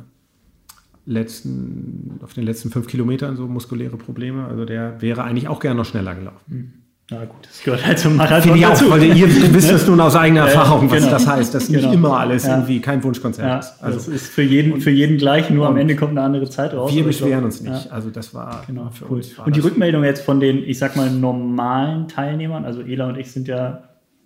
[1.04, 4.46] letzten, auf den letzten fünf Kilometern, so muskuläre Probleme.
[4.46, 6.79] Also der wäre eigentlich auch gerne noch schneller gelaufen.
[7.10, 8.86] Na gut, das gehört halt zum Marathon ich dazu.
[8.86, 11.10] Auch, weil ihr wisst es nun aus eigener Erfahrung, was genau.
[11.10, 11.80] das heißt, dass genau.
[11.80, 12.54] nicht immer alles ja.
[12.54, 13.82] irgendwie kein Wunschkonzert ja, ist.
[13.82, 16.72] Also das ist für jeden, für jeden gleich, nur am Ende kommt eine andere Zeit
[16.72, 16.94] raus.
[16.94, 17.86] Wir beschweren uns nicht.
[17.86, 17.90] Ja.
[17.90, 19.16] Also das war genau, für cool.
[19.18, 19.36] uns.
[19.36, 23.18] War und die Rückmeldung jetzt von den, ich sag mal, normalen Teilnehmern, also Ela und
[23.18, 23.82] ich sind ja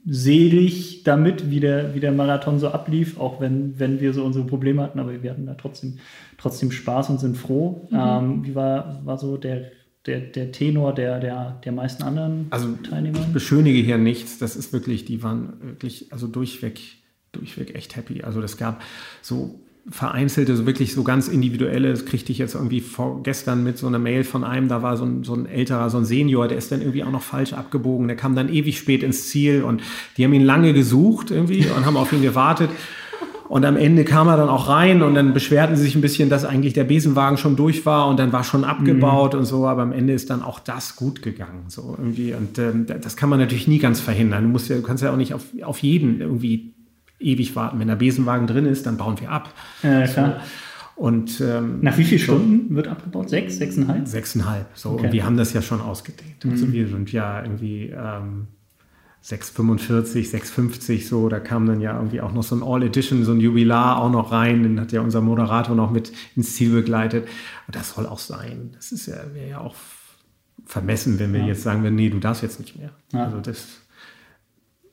[0.07, 4.45] selig damit, wie der, wie der Marathon so ablief, auch wenn, wenn wir so unsere
[4.45, 5.99] Probleme hatten, aber wir hatten da trotzdem,
[6.37, 7.89] trotzdem Spaß und sind froh.
[7.91, 7.99] Mhm.
[7.99, 9.63] Ähm, wie war, war so der
[10.07, 13.21] der, der Tenor der, der, der meisten anderen also, Teilnehmer?
[13.21, 14.39] Ich beschönige hier nichts.
[14.39, 16.81] Das ist wirklich, die waren wirklich, also durchweg,
[17.33, 18.23] durchweg echt happy.
[18.23, 18.83] Also das gab
[19.23, 23.87] so vereinzelte, so wirklich so ganz individuelle, das kriegte ich jetzt irgendwie vorgestern mit so
[23.87, 26.57] einer Mail von einem, da war so ein, so ein älterer, so ein Senior, der
[26.57, 29.83] ist dann irgendwie auch noch falsch abgebogen, der kam dann ewig spät ins Ziel und
[30.17, 32.71] die haben ihn lange gesucht irgendwie und haben auf ihn gewartet.
[33.49, 36.31] Und am Ende kam er dann auch rein und dann beschwerten sie sich ein bisschen,
[36.31, 39.41] dass eigentlich der Besenwagen schon durch war und dann war schon abgebaut mhm.
[39.41, 39.67] und so.
[39.67, 41.65] Aber am Ende ist dann auch das gut gegangen.
[41.69, 42.33] So irgendwie.
[42.33, 44.45] Und ähm, das kann man natürlich nie ganz verhindern.
[44.45, 46.75] Du, musst ja, du kannst ja auch nicht auf, auf jeden irgendwie
[47.21, 47.79] ewig warten.
[47.79, 49.53] Wenn der Besenwagen drin ist, dann bauen wir ab.
[49.83, 50.41] Ja, klar.
[50.41, 50.47] So.
[50.97, 53.29] Und ähm, nach wie vielen Stunden wird abgebaut?
[53.29, 54.07] Sechs, sechseinhalb?
[54.07, 54.67] Sechseinhalb.
[54.75, 54.91] So.
[54.91, 55.07] Okay.
[55.07, 56.37] Und wir haben das ja schon ausgedehnt.
[56.45, 56.53] Also mhm.
[56.53, 58.47] Also wir sind ja irgendwie ähm,
[59.27, 63.33] 645, 650 so, da kam dann ja irgendwie auch noch so ein All Edition, so
[63.33, 67.27] ein Jubilar auch noch rein, den hat ja unser Moderator noch mit ins Ziel begleitet.
[67.67, 68.73] Und das soll auch sein.
[68.75, 69.75] Das ist ja, wäre ja auch
[70.67, 71.47] vermessen, wenn wir ja.
[71.47, 72.91] jetzt sagen würden, nee, du darfst jetzt nicht mehr.
[73.15, 73.25] Ja.
[73.25, 73.81] Also das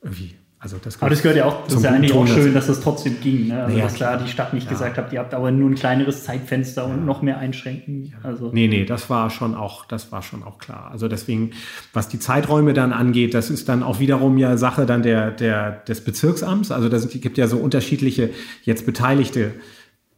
[0.00, 2.68] irgendwie also das aber das gehört ja auch, das ist ja eigentlich auch schön, dass
[2.68, 3.48] das trotzdem ging.
[3.48, 3.64] Ne?
[3.64, 4.70] Also, naja, dass klar die Stadt nicht ja.
[4.70, 6.94] gesagt hat, ihr habt aber nur ein kleineres Zeitfenster ja.
[6.94, 8.14] und noch mehr einschränken.
[8.22, 8.50] Also.
[8.52, 10.88] Nee, nee, das war schon auch, das war schon auch klar.
[10.92, 11.50] Also deswegen,
[11.92, 15.72] was die Zeiträume dann angeht, das ist dann auch wiederum ja Sache dann der, der,
[15.72, 16.70] des Bezirksamts.
[16.70, 18.30] Also das gibt ja so unterschiedliche
[18.62, 19.54] jetzt beteiligte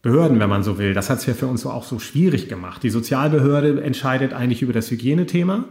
[0.03, 0.93] Behörden, wenn man so will.
[0.93, 2.83] Das hat es ja für uns so auch so schwierig gemacht.
[2.83, 5.65] Die Sozialbehörde entscheidet eigentlich über das Hygienethema.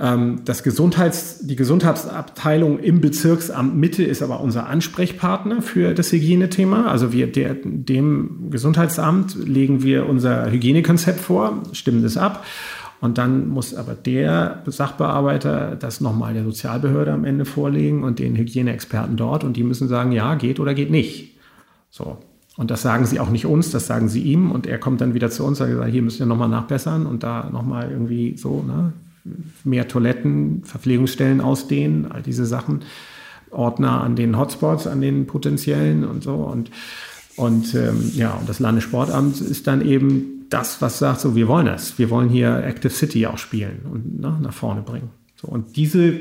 [0.00, 6.86] Ähm, das Gesundheits, die Gesundheitsabteilung im Bezirksamt Mitte ist aber unser Ansprechpartner für das Hygienethema.
[6.86, 12.46] Also wir, der, dem Gesundheitsamt legen wir unser Hygienekonzept vor, stimmen das ab.
[13.02, 18.36] Und dann muss aber der Sachbearbeiter das nochmal der Sozialbehörde am Ende vorlegen und den
[18.36, 19.44] Hygieneexperten dort.
[19.44, 21.36] Und die müssen sagen, ja, geht oder geht nicht.
[21.90, 22.18] So.
[22.56, 24.50] Und das sagen sie auch nicht uns, das sagen sie ihm.
[24.50, 27.22] Und er kommt dann wieder zu uns und sagt, hier müssen wir nochmal nachbessern und
[27.22, 28.92] da nochmal irgendwie so, ne,
[29.64, 32.80] mehr Toiletten, Verpflegungsstellen ausdehnen, all diese Sachen,
[33.50, 36.34] Ordner an den Hotspots, an den potenziellen und so.
[36.34, 36.70] Und,
[37.36, 41.66] und ähm, ja, und das Landessportamt ist dann eben das, was sagt, so, wir wollen
[41.66, 41.98] das.
[41.98, 45.10] Wir wollen hier Active City auch spielen und ne, nach vorne bringen.
[45.36, 46.12] So, und diese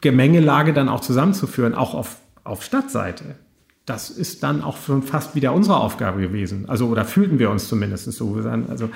[0.00, 3.36] Gemengelage dann auch zusammenzuführen, auch auf, auf Stadtseite,
[3.86, 6.68] das ist dann auch schon fast wieder unsere Aufgabe gewesen.
[6.68, 8.34] Also, oder fühlten wir uns zumindest so.
[8.68, 8.90] Also,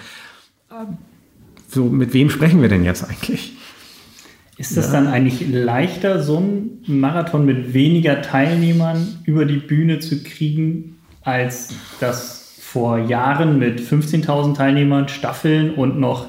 [1.73, 3.53] so, mit wem sprechen wir denn jetzt eigentlich?
[4.59, 4.93] Ist das ja.
[4.93, 11.75] dann eigentlich leichter, so einen Marathon mit weniger Teilnehmern über die Bühne zu kriegen, als
[12.01, 16.29] das vor Jahren mit 15.000 Teilnehmern, Staffeln und noch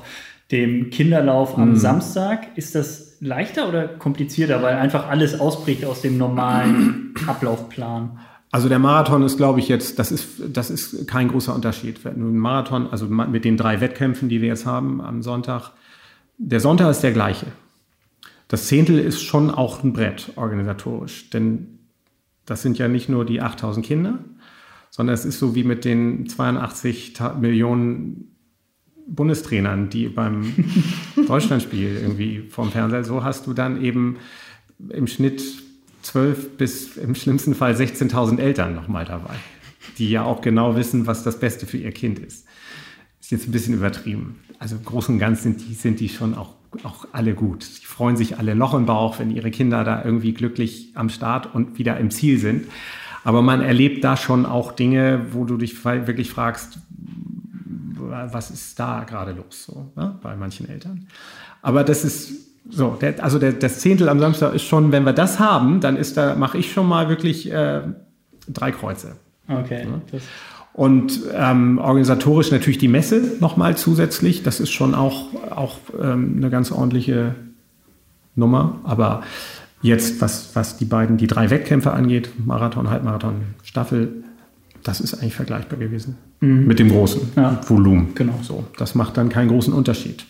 [0.51, 1.75] dem Kinderlauf am mhm.
[1.75, 2.47] Samstag?
[2.55, 8.19] Ist das leichter oder komplizierter, weil einfach alles ausbricht aus dem normalen Ablaufplan?
[8.53, 12.05] Also der Marathon ist, glaube ich, jetzt, das ist, das ist kein großer Unterschied.
[12.05, 15.71] Ein Marathon, also mit den drei Wettkämpfen, die wir jetzt haben am Sonntag,
[16.37, 17.47] der Sonntag ist der gleiche.
[18.49, 21.79] Das Zehntel ist schon auch ein Brett organisatorisch, denn
[22.45, 24.19] das sind ja nicht nur die 8000 Kinder,
[24.91, 28.35] sondern es ist so wie mit den 82 Millionen
[29.07, 30.53] Bundestrainern, die beim
[31.27, 34.17] Deutschlandspiel irgendwie vorm Fernseher, so hast du dann eben
[34.89, 35.62] im Schnitt
[36.03, 39.35] zwölf bis im schlimmsten Fall 16.000 Eltern nochmal dabei,
[39.97, 42.45] die ja auch genau wissen, was das Beste für ihr Kind ist.
[43.19, 44.39] Ist jetzt ein bisschen übertrieben.
[44.59, 47.65] Also im Großen und Ganzen sind die, sind die schon auch, auch alle gut.
[47.81, 51.53] Die freuen sich alle Loch im Bauch, wenn ihre Kinder da irgendwie glücklich am Start
[51.55, 52.67] und wieder im Ziel sind.
[53.23, 56.79] Aber man erlebt da schon auch Dinge, wo du dich wirklich fragst,
[58.05, 61.07] was ist da gerade los so, ne, bei manchen Eltern.
[61.61, 65.13] Aber das ist so, der, also der, das Zehntel am Samstag ist schon, wenn wir
[65.13, 67.81] das haben, dann ist da, mache ich schon mal wirklich äh,
[68.47, 69.15] drei Kreuze.
[69.47, 69.85] Okay.
[69.85, 70.19] Ja.
[70.73, 74.41] Und ähm, organisatorisch natürlich die Messe nochmal zusätzlich.
[74.41, 77.35] Das ist schon auch, auch ähm, eine ganz ordentliche
[78.35, 78.79] Nummer.
[78.83, 79.21] Aber
[79.83, 84.23] jetzt, was, was die beiden, die drei Wettkämpfe angeht, Marathon, Halbmarathon, Staffel,
[84.83, 86.65] das ist eigentlich vergleichbar gewesen mhm.
[86.65, 87.59] mit dem großen ja.
[87.67, 88.15] Volumen.
[88.15, 88.39] Genau.
[88.41, 90.25] So, das macht dann keinen großen Unterschied.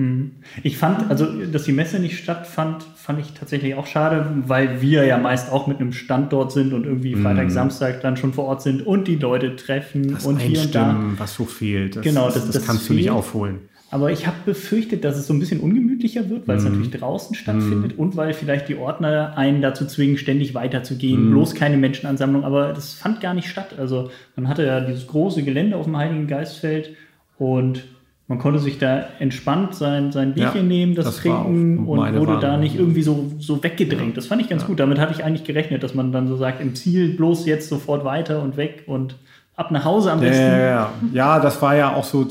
[0.00, 0.30] Mhm.
[0.62, 5.04] Ich fand, also, dass die Messe nicht stattfand, fand ich tatsächlich auch schade, weil wir
[5.04, 7.22] ja meist auch mit einem Stand dort sind und irgendwie mhm.
[7.22, 10.74] Freitag, Samstag dann schon vor Ort sind und die Leute treffen das und hier und
[10.74, 10.98] da.
[11.18, 12.98] was so fehlt, das, genau, das, das, das kannst fehlt.
[12.98, 13.58] du nicht aufholen.
[13.92, 16.70] Aber ich habe befürchtet, dass es so ein bisschen ungemütlicher wird, weil es mhm.
[16.70, 18.00] natürlich draußen stattfindet mm.
[18.00, 21.30] und weil vielleicht die Ordner einen dazu zwingen, ständig weiterzugehen, mm.
[21.32, 22.44] bloß keine Menschenansammlung.
[22.44, 23.74] Aber das fand gar nicht statt.
[23.76, 26.94] Also man hatte ja dieses große Gelände auf dem Heiligen Geistfeld
[27.36, 27.82] und
[28.30, 32.14] man konnte sich da entspannt sein, sein Bierchen ja, nehmen, das, das trinken und wurde
[32.14, 32.40] Warnung.
[32.40, 34.10] da nicht irgendwie so, so weggedrängt.
[34.10, 34.14] Ja.
[34.14, 34.68] Das fand ich ganz ja.
[34.68, 34.78] gut.
[34.78, 38.04] Damit hatte ich eigentlich gerechnet, dass man dann so sagt, im Ziel bloß jetzt sofort
[38.04, 39.16] weiter und weg und
[39.56, 40.44] ab nach Hause am besten.
[40.44, 41.40] Ja, ja, ja.
[41.40, 42.24] das war ja auch so,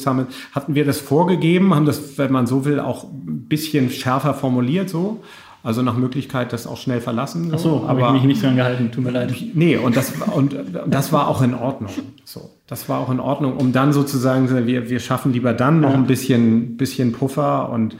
[0.53, 4.89] hatten wir das vorgegeben, haben das, wenn man so will, auch ein bisschen schärfer formuliert
[4.89, 5.21] so.
[5.61, 7.49] Also nach Möglichkeit das auch schnell verlassen.
[7.49, 7.55] So.
[7.55, 9.33] Ach so, aber habe ich mich nicht dran gehalten, tut mir leid.
[9.53, 10.55] Nee, und das, und
[10.87, 11.91] das war auch in Ordnung.
[12.23, 15.93] So, das war auch in Ordnung, um dann sozusagen, wir, wir schaffen lieber dann noch
[15.93, 17.97] ein bisschen, bisschen Puffer und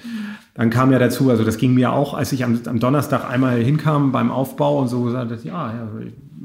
[0.53, 3.61] dann kam ja dazu, also das ging mir auch, als ich am, am Donnerstag einmal
[3.61, 5.87] hinkam beim Aufbau und so gesagt, ja, ja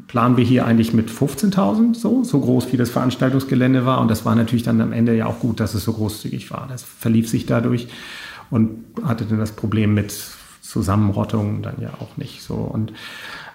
[0.06, 4.24] planen wir hier eigentlich mit 15.000 so, so groß wie das Veranstaltungsgelände war und das
[4.24, 6.66] war natürlich dann am Ende ja auch gut, dass es so großzügig war.
[6.68, 7.88] Das verlief sich dadurch
[8.50, 10.12] und hatte dann das Problem mit
[10.74, 12.54] Zusammenrottung dann ja auch nicht so.
[12.54, 12.92] Und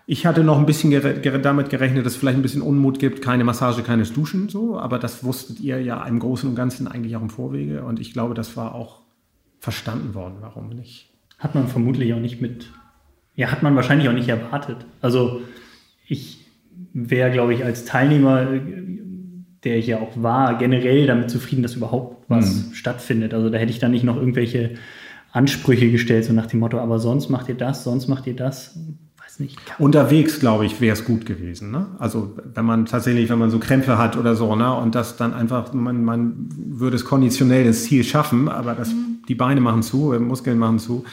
[0.07, 3.21] ich hatte noch ein bisschen ger damit gerechnet, dass es vielleicht ein bisschen Unmut gibt,
[3.21, 7.15] keine Massage, keines Duschen, so, aber das wusstet ihr ja im Großen und Ganzen eigentlich
[7.17, 9.01] auch im Vorwege und ich glaube, das war auch
[9.59, 11.09] verstanden worden, warum nicht.
[11.37, 12.71] Hat man vermutlich auch nicht mit,
[13.35, 14.77] ja, hat man wahrscheinlich auch nicht erwartet.
[15.01, 15.41] Also
[16.07, 16.45] ich
[16.93, 18.47] wäre, glaube ich, als Teilnehmer,
[19.65, 22.73] der ich ja auch war, generell damit zufrieden, dass überhaupt was mhm.
[22.73, 23.33] stattfindet.
[23.33, 24.71] Also da hätte ich dann nicht noch irgendwelche
[25.31, 28.77] Ansprüche gestellt, so nach dem Motto, aber sonst macht ihr das, sonst macht ihr das.
[29.21, 29.57] Weiß nicht.
[29.77, 31.71] Unterwegs, glaube ich, wäre es gut gewesen.
[31.71, 31.87] Ne?
[31.99, 34.73] Also wenn man tatsächlich, wenn man so Krämpfe hat oder so, ne?
[34.73, 39.19] und das dann einfach, man, man würde es konditionell das Ziel schaffen, aber das, mhm.
[39.27, 41.05] die Beine machen zu, Muskeln machen zu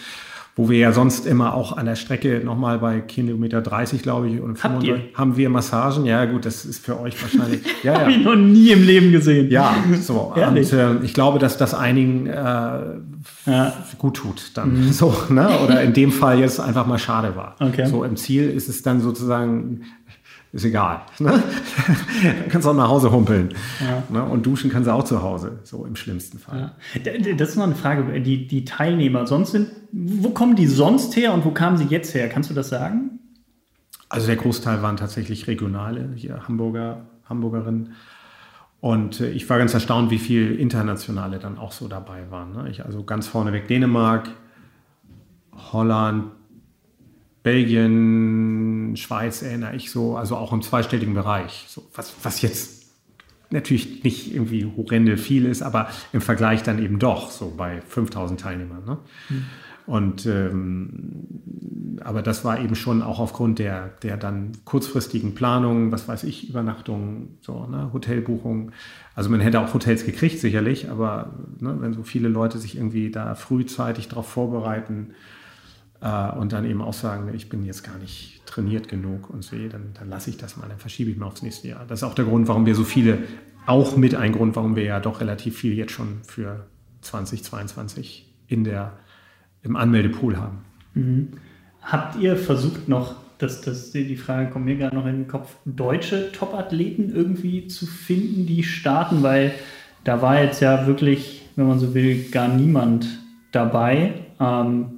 [0.58, 4.40] wo wir ja sonst immer auch an der Strecke nochmal bei Kilometer 30, glaube ich,
[4.40, 6.06] und 35, haben wir Massagen.
[6.06, 7.60] Ja, gut, das ist für euch wahrscheinlich.
[7.82, 8.00] Ja, ja.
[8.00, 9.50] Habe ich noch nie im Leben gesehen.
[9.50, 10.32] Ja, so.
[10.34, 13.72] und äh, ich glaube, dass das einigen äh, ja.
[13.98, 14.86] gut tut dann.
[14.86, 14.92] Mhm.
[14.96, 15.48] So, ne?
[15.62, 17.54] Oder in dem Fall jetzt einfach mal schade war.
[17.60, 17.86] Okay.
[17.86, 19.82] So im Ziel ist es dann sozusagen
[20.52, 21.02] ist egal.
[21.18, 21.42] Ne?
[22.22, 23.54] Dann kannst du auch nach Hause humpeln.
[23.80, 24.02] Ja.
[24.08, 24.24] Ne?
[24.24, 26.72] Und duschen kannst du auch zu Hause, so im schlimmsten Fall.
[27.04, 27.34] Ja.
[27.36, 28.20] Das ist noch eine Frage.
[28.20, 32.14] Die, die Teilnehmer, sonst sind, wo kommen die sonst her und wo kamen sie jetzt
[32.14, 32.28] her?
[32.28, 33.18] Kannst du das sagen?
[34.08, 37.94] Also der Großteil waren tatsächlich regionale, hier Hamburger, Hamburgerinnen.
[38.80, 42.52] Und äh, ich war ganz erstaunt, wie viele internationale dann auch so dabei waren.
[42.52, 42.70] Ne?
[42.70, 44.30] Ich, also ganz vorneweg Dänemark,
[45.72, 46.26] Holland,
[47.42, 48.45] Belgien,
[48.94, 51.64] Schweiz erinnere ich so, also auch im zweistelligen Bereich.
[51.68, 52.86] So, was, was jetzt
[53.50, 58.40] natürlich nicht irgendwie horrende viel ist, aber im Vergleich dann eben doch so bei 5000
[58.40, 58.84] Teilnehmern.
[58.84, 58.98] Ne?
[59.28, 59.44] Mhm.
[59.86, 61.26] Und ähm,
[62.04, 66.48] aber das war eben schon auch aufgrund der, der dann kurzfristigen Planungen, was weiß ich,
[66.48, 68.72] Übernachtungen, so, ne, Hotelbuchungen.
[69.14, 73.10] Also man hätte auch Hotels gekriegt, sicherlich, aber ne, wenn so viele Leute sich irgendwie
[73.10, 75.12] da frühzeitig darauf vorbereiten,
[76.00, 79.92] und dann eben auch sagen, ich bin jetzt gar nicht trainiert genug und so, dann,
[79.98, 81.84] dann lasse ich das mal, dann verschiebe ich mal aufs nächste Jahr.
[81.86, 83.18] Das ist auch der Grund, warum wir so viele,
[83.66, 86.66] auch mit ein Grund, warum wir ja doch relativ viel jetzt schon für
[87.00, 88.92] 2022 in der,
[89.62, 90.58] im Anmeldepool haben.
[90.94, 91.28] Mhm.
[91.82, 95.56] Habt ihr versucht noch, dass das, die Frage kommt mir gerade noch in den Kopf,
[95.64, 99.54] deutsche Top-Athleten irgendwie zu finden, die starten, weil
[100.04, 103.06] da war jetzt ja wirklich, wenn man so will, gar niemand
[103.52, 104.14] dabei.
[104.40, 104.95] Ähm,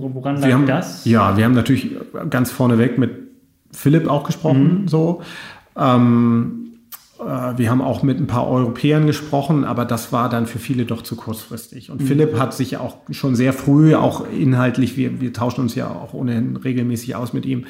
[0.00, 1.04] Woran lag haben, das?
[1.04, 1.90] Ja, wir haben natürlich
[2.30, 3.12] ganz vorneweg mit
[3.72, 4.88] Philipp auch gesprochen, mhm.
[4.88, 5.22] so.
[5.76, 6.60] Ähm,
[7.20, 10.84] Äh, wir haben auch mit ein paar Europäern gesprochen, aber das war dann für viele
[10.84, 11.90] doch zu kurzfristig.
[11.90, 12.06] Und mhm.
[12.06, 16.12] Philipp hat sich auch schon sehr früh, auch inhaltlich, wir, wir tauschen uns ja auch
[16.12, 17.66] ohnehin regelmäßig aus mit ihm,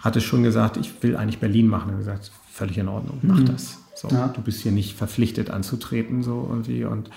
[0.00, 1.90] hatte schon gesagt, ich will eigentlich Berlin machen.
[1.90, 3.46] Er hat gesagt, völlig in Ordnung, mach mhm.
[3.46, 3.78] das.
[3.94, 4.28] So, ja.
[4.28, 6.84] Du bist hier nicht verpflichtet anzutreten, so irgendwie.
[6.84, 7.10] Und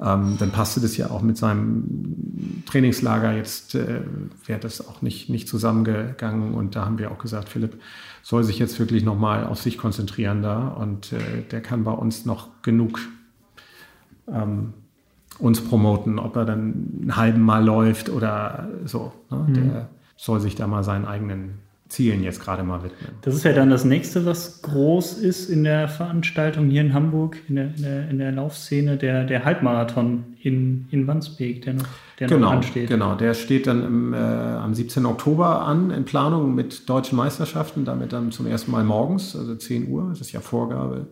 [0.00, 1.84] ähm, dann passte das ja auch mit seinem
[2.66, 3.32] Trainingslager.
[3.32, 4.00] Jetzt äh,
[4.46, 6.54] wäre das auch nicht, nicht zusammengegangen.
[6.54, 7.80] Und da haben wir auch gesagt, Philipp
[8.22, 10.68] soll sich jetzt wirklich nochmal auf sich konzentrieren da.
[10.68, 13.00] Und äh, der kann bei uns noch genug
[14.28, 14.74] ähm,
[15.38, 19.12] uns promoten, ob er dann einen halben Mal läuft oder so.
[19.30, 19.46] Ne?
[19.48, 19.54] Mhm.
[19.54, 21.58] Der soll sich da mal seinen eigenen
[21.90, 23.10] Zielen jetzt gerade mal widmen.
[23.22, 27.36] Das ist ja dann das nächste, was groß ist in der Veranstaltung hier in Hamburg,
[27.48, 31.86] in der, in der, in der Laufszene, der, der Halbmarathon in, in Wandsbek, der noch,
[32.20, 32.88] der genau, noch ansteht.
[32.88, 35.04] Genau, der steht dann im, äh, am 17.
[35.04, 39.88] Oktober an in Planung mit deutschen Meisterschaften, damit dann zum ersten Mal morgens, also 10
[39.88, 41.08] Uhr, das ist ja Vorgabe.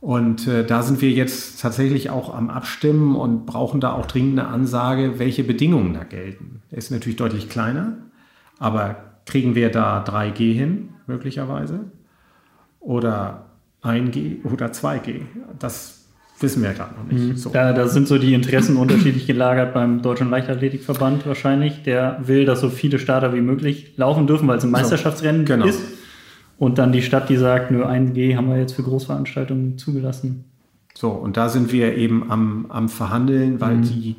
[0.00, 4.40] Und äh, da sind wir jetzt tatsächlich auch am Abstimmen und brauchen da auch dringend
[4.40, 6.62] eine Ansage, welche Bedingungen da gelten.
[6.70, 7.98] Er ist natürlich deutlich kleiner,
[8.58, 11.80] aber Kriegen wir da 3G hin, möglicherweise?
[12.80, 13.44] Oder
[13.82, 15.20] 1G oder 2G?
[15.58, 16.06] Das
[16.40, 17.28] wissen wir gerade noch nicht.
[17.28, 17.36] Mhm.
[17.36, 17.50] So.
[17.50, 21.82] Da, da, sind so die Interessen unterschiedlich gelagert beim Deutschen Leichtathletikverband wahrscheinlich.
[21.82, 25.52] Der will, dass so viele Starter wie möglich laufen dürfen, weil es ein Meisterschaftsrennen so,
[25.52, 25.66] genau.
[25.66, 25.82] ist.
[26.56, 30.44] Und dann die Stadt, die sagt, nur 1G haben wir jetzt für Großveranstaltungen zugelassen.
[30.94, 33.82] So, und da sind wir eben am, am Verhandeln, weil mhm.
[33.82, 34.16] die,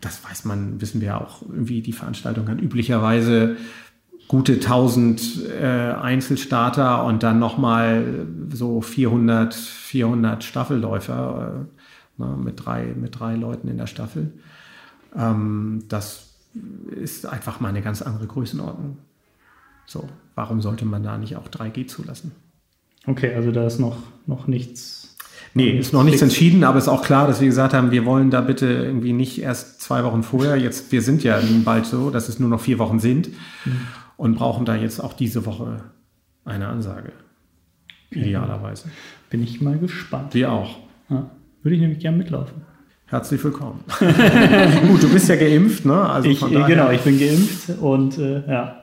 [0.00, 3.56] das weiß man, wissen wir auch, irgendwie die Veranstaltung hat üblicherweise
[4.28, 11.66] gute 1000 äh, Einzelstarter und dann nochmal so 400, 400 Staffelläufer
[12.18, 14.32] äh, ne, mit, drei, mit drei Leuten in der Staffel.
[15.16, 16.30] Ähm, das
[16.90, 18.98] ist einfach mal eine ganz andere Größenordnung.
[19.86, 22.32] So, warum sollte man da nicht auch 3G zulassen?
[23.06, 25.16] Okay, also da ist noch, noch nichts.
[25.54, 28.30] Nee, ist noch nichts entschieden, aber ist auch klar, dass wir gesagt haben, wir wollen
[28.30, 32.28] da bitte irgendwie nicht erst zwei Wochen vorher, jetzt, wir sind ja bald so, dass
[32.28, 33.28] es nur noch vier Wochen sind.
[33.64, 33.86] Mhm
[34.16, 35.84] und brauchen da jetzt auch diese Woche
[36.44, 37.12] eine Ansage.
[38.10, 38.90] Idealerweise.
[39.30, 40.34] Bin ich mal gespannt.
[40.34, 40.78] Wir auch.
[41.08, 41.30] Ja,
[41.62, 42.62] würde ich nämlich gerne mitlaufen.
[43.06, 43.84] Herzlich willkommen.
[44.88, 46.08] Gut, du bist ja geimpft, ne?
[46.08, 48.82] Also ich, genau, ich bin geimpft und äh, ja.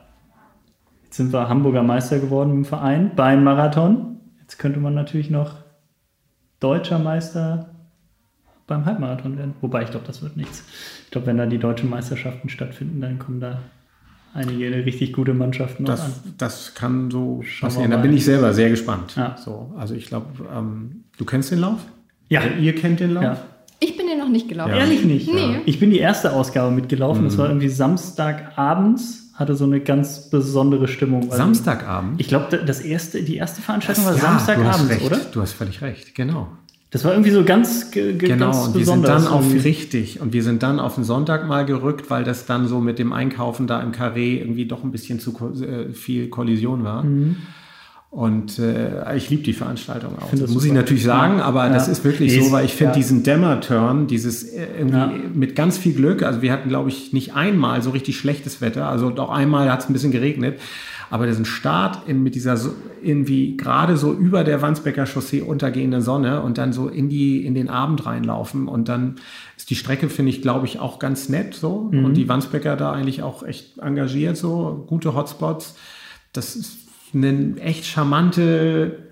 [1.03, 4.19] Jetzt sind wir Hamburger Meister geworden im Verein beim Marathon.
[4.39, 5.55] Jetzt könnte man natürlich noch
[6.59, 7.69] deutscher Meister
[8.65, 9.53] beim Halbmarathon werden.
[9.61, 10.63] Wobei ich glaube, das wird nichts.
[11.05, 13.59] Ich glaube, wenn da die deutschen Meisterschaften stattfinden, dann kommen da
[14.33, 16.13] einige richtig gute Mannschaften das, an.
[16.37, 17.91] Das kann so Schauen passieren.
[17.91, 19.15] Da bin ich selber sehr gespannt.
[19.15, 19.35] Ja.
[19.37, 21.79] So, also ich glaube, ähm, du kennst den Lauf?
[22.29, 22.41] Ja.
[22.41, 23.23] Oder ihr kennt den Lauf?
[23.23, 23.37] Ja.
[23.79, 24.71] Ich bin den noch nicht gelaufen.
[24.71, 24.77] Ja.
[24.77, 25.31] Ehrlich nicht?
[25.31, 25.57] Nee.
[25.65, 27.23] Ich bin die erste Ausgabe mitgelaufen.
[27.23, 27.27] Mhm.
[27.27, 29.19] Das war irgendwie Samstagabends.
[29.33, 31.23] Hatte so eine ganz besondere Stimmung.
[31.23, 32.21] Also Samstagabend?
[32.21, 35.17] Ich glaube, das erste, die erste Veranstaltung das, war Samstagabend, oder?
[35.31, 36.49] Du hast völlig recht, genau.
[36.93, 40.43] Das war irgendwie so ganz, genau, ganz und wir sind dann auf richtig und wir
[40.43, 43.81] sind dann auf den Sonntag mal gerückt, weil das dann so mit dem Einkaufen da
[43.81, 47.01] im Carré irgendwie doch ein bisschen zu äh, viel Kollision war.
[47.01, 47.37] Mhm.
[48.11, 50.29] Und äh, ich liebe die Veranstaltung auch.
[50.35, 51.73] Das muss ich natürlich sagen, aber ja.
[51.73, 52.97] das ist wirklich so, weil ich finde ja.
[52.97, 55.11] diesen Dämmer-Turn, dieses äh, irgendwie ja.
[55.33, 58.87] mit ganz viel Glück, also wir hatten, glaube ich, nicht einmal so richtig schlechtes Wetter,
[58.87, 60.59] also doch einmal hat es ein bisschen geregnet,
[61.13, 62.57] aber diesen Start in, mit dieser
[63.03, 67.53] irgendwie gerade so über der Wandsbecker Chaussee untergehende Sonne und dann so in die in
[67.53, 69.17] den Abend reinlaufen und dann
[69.55, 72.03] ist die Strecke finde ich glaube ich auch ganz nett so mhm.
[72.03, 75.75] und die Wandsbecker da eigentlich auch echt engagiert so gute Hotspots.
[76.31, 76.79] Das ist
[77.13, 79.02] eine echt charmante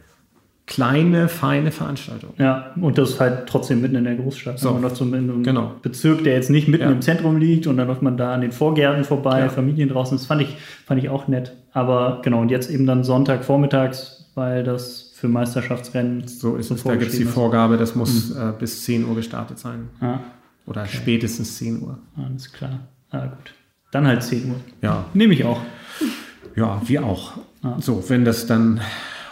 [0.71, 2.33] kleine, feine Veranstaltung.
[2.37, 4.57] Ja, und das halt trotzdem mitten in der Großstadt.
[4.57, 5.73] So, man läuft so in einem genau.
[5.81, 6.91] Bezirk, der jetzt nicht mitten ja.
[6.91, 9.49] im Zentrum liegt und dann läuft man da an den Vorgärten vorbei, ja.
[9.49, 10.17] Familien draußen.
[10.17, 10.55] Das fand ich,
[10.85, 11.57] fand ich auch nett.
[11.73, 16.83] Aber genau, und jetzt eben dann Sonntag vormittags, weil das für Meisterschaftsrennen so ist es.
[16.83, 18.41] Da gibt es die Vorgabe, das muss mhm.
[18.41, 19.89] äh, bis 10 Uhr gestartet sein.
[19.99, 20.19] Ah.
[20.67, 20.91] Oder okay.
[20.93, 21.99] spätestens 10 Uhr.
[22.15, 22.87] Alles klar.
[23.09, 23.53] Ah, gut.
[23.91, 24.55] Dann halt 10 Uhr.
[24.81, 25.03] Ja.
[25.13, 25.59] Nehme ich auch.
[26.55, 27.33] Ja, wir auch.
[27.61, 27.75] Ah.
[27.79, 28.79] So, wenn das dann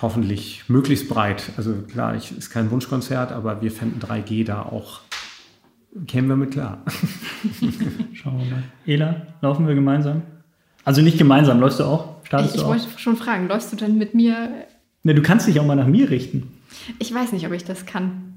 [0.02, 1.52] hoffentlich möglichst breit.
[1.58, 5.02] Also klar, ich, ist kein Wunschkonzert, aber wir fänden 3G da auch,
[6.08, 6.84] kämen wir mit klar.
[8.14, 8.64] Schauen wir mal.
[8.86, 10.22] Ela, laufen wir gemeinsam?
[10.86, 12.16] Also nicht gemeinsam, läufst du auch?
[12.24, 14.50] Startest ich, ich wollte schon fragen, läufst du denn mit mir?
[15.04, 16.52] Ne, du kannst dich auch mal nach mir richten.
[17.00, 18.30] Ich weiß nicht, ob ich das kann.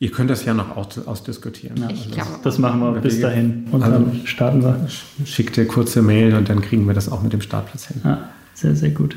[0.00, 1.76] Ihr könnt das ja noch ausdiskutieren.
[1.76, 2.30] Ja, ich also glaube.
[2.42, 3.68] Das machen wir bis dahin.
[3.70, 4.88] Und also dann starten wir.
[5.24, 8.00] Schickt dir kurze Mail und dann kriegen wir das auch mit dem Startplatz hin.
[8.04, 9.16] Ja, sehr, sehr gut.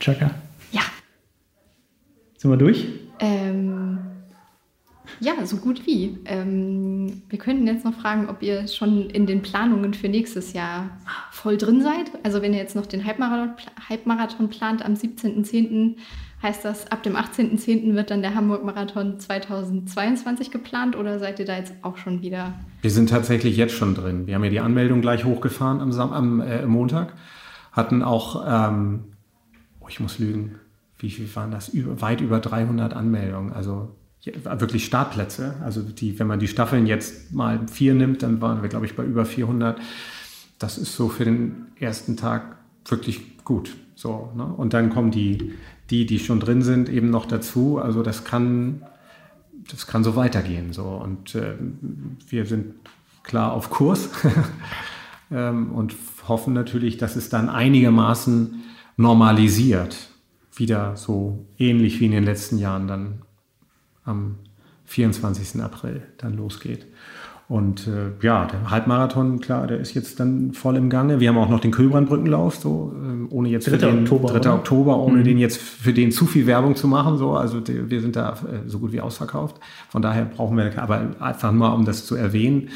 [0.00, 0.32] Chaka.
[2.44, 2.86] Sind wir durch?
[3.20, 4.00] Ähm,
[5.18, 6.18] ja, so gut wie.
[6.26, 10.90] Ähm, wir könnten jetzt noch fragen, ob ihr schon in den Planungen für nächstes Jahr
[11.30, 12.10] voll drin seid.
[12.22, 13.54] Also wenn ihr jetzt noch den Halbmarathon,
[13.88, 15.94] Halbmarathon plant am 17.10.,
[16.42, 17.94] Heißt das, ab dem 18.10.
[17.94, 22.52] wird dann der Hamburg-Marathon 2022 geplant oder seid ihr da jetzt auch schon wieder?
[22.82, 24.26] Wir sind tatsächlich jetzt schon drin.
[24.26, 27.14] Wir haben ja die Anmeldung gleich hochgefahren am, Sam am äh, Montag.
[27.72, 29.04] Hatten auch, ähm,
[29.80, 30.56] oh, ich muss lügen,
[30.98, 31.70] wie viel waren das?
[31.74, 33.52] Weit über 300 Anmeldungen.
[33.52, 35.54] Also wirklich Startplätze.
[35.62, 38.96] Also die, wenn man die Staffeln jetzt mal vier nimmt, dann waren wir, glaube ich,
[38.96, 39.78] bei über 400.
[40.58, 43.76] Das ist so für den ersten Tag wirklich gut.
[43.94, 44.44] So, ne?
[44.44, 45.52] Und dann kommen die,
[45.90, 47.78] die, die schon drin sind, eben noch dazu.
[47.78, 48.82] Also das kann,
[49.70, 50.72] das kann so weitergehen.
[50.72, 50.84] So.
[50.84, 51.54] Und äh,
[52.28, 52.74] wir sind
[53.22, 54.08] klar auf Kurs
[55.30, 55.94] ähm, und
[56.28, 58.62] hoffen natürlich, dass es dann einigermaßen
[58.96, 60.10] normalisiert.
[60.56, 63.22] Wieder so ähnlich wie in den letzten Jahren dann
[64.04, 64.36] am
[64.84, 65.62] 24.
[65.62, 66.86] April dann losgeht.
[67.46, 71.20] Und äh, ja, der Halbmarathon, klar, der ist jetzt dann voll im Gange.
[71.20, 73.70] Wir haben auch noch den Kühlbrandbrückenlauf, so äh, ohne jetzt 3.
[73.72, 74.38] für den Oktober, 3.
[74.38, 74.54] Oder?
[74.54, 75.24] Oktober, ohne mhm.
[75.24, 77.18] den jetzt für den zu viel Werbung zu machen.
[77.18, 79.56] So, also die, wir sind da äh, so gut wie ausverkauft.
[79.90, 82.70] Von daher brauchen wir, aber einfach mal, um das zu erwähnen,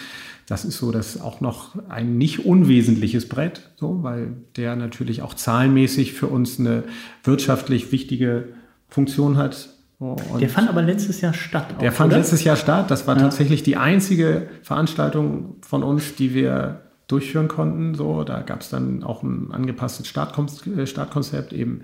[0.48, 5.34] das ist so, dass auch noch ein nicht unwesentliches Brett, so, weil der natürlich auch
[5.34, 6.84] zahlenmäßig für uns eine
[7.22, 8.48] wirtschaftlich wichtige
[8.88, 9.68] Funktion hat
[9.98, 11.74] und der fand aber letztes Jahr statt.
[11.74, 12.18] Auch, der fand oder?
[12.18, 12.88] letztes Jahr statt.
[12.90, 13.22] Das war ja.
[13.22, 17.94] tatsächlich die einzige Veranstaltung von uns, die wir durchführen konnten.
[17.96, 21.82] So, da gab es dann auch ein angepasstes äh, Startkonzept eben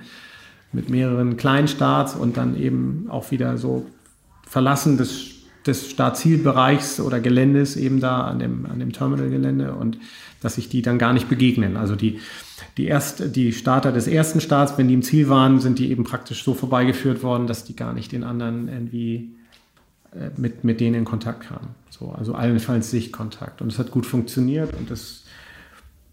[0.71, 3.87] mit mehreren kleinen Starts und dann eben auch wieder so
[4.47, 5.34] Verlassen des,
[5.67, 9.99] des Startzielbereichs oder Geländes eben da an dem, an dem Terminalgelände und
[10.41, 11.77] dass sich die dann gar nicht begegnen.
[11.77, 12.21] Also die
[12.77, 16.05] die, erst, die Starter des ersten Starts, wenn die im Ziel waren, sind die eben
[16.05, 19.35] praktisch so vorbeigeführt worden, dass die gar nicht den anderen irgendwie
[20.13, 21.69] äh, mit, mit denen in Kontakt kamen.
[21.91, 23.63] So, also allenfalls Sichtkontakt.
[23.63, 25.24] Und es hat gut funktioniert und es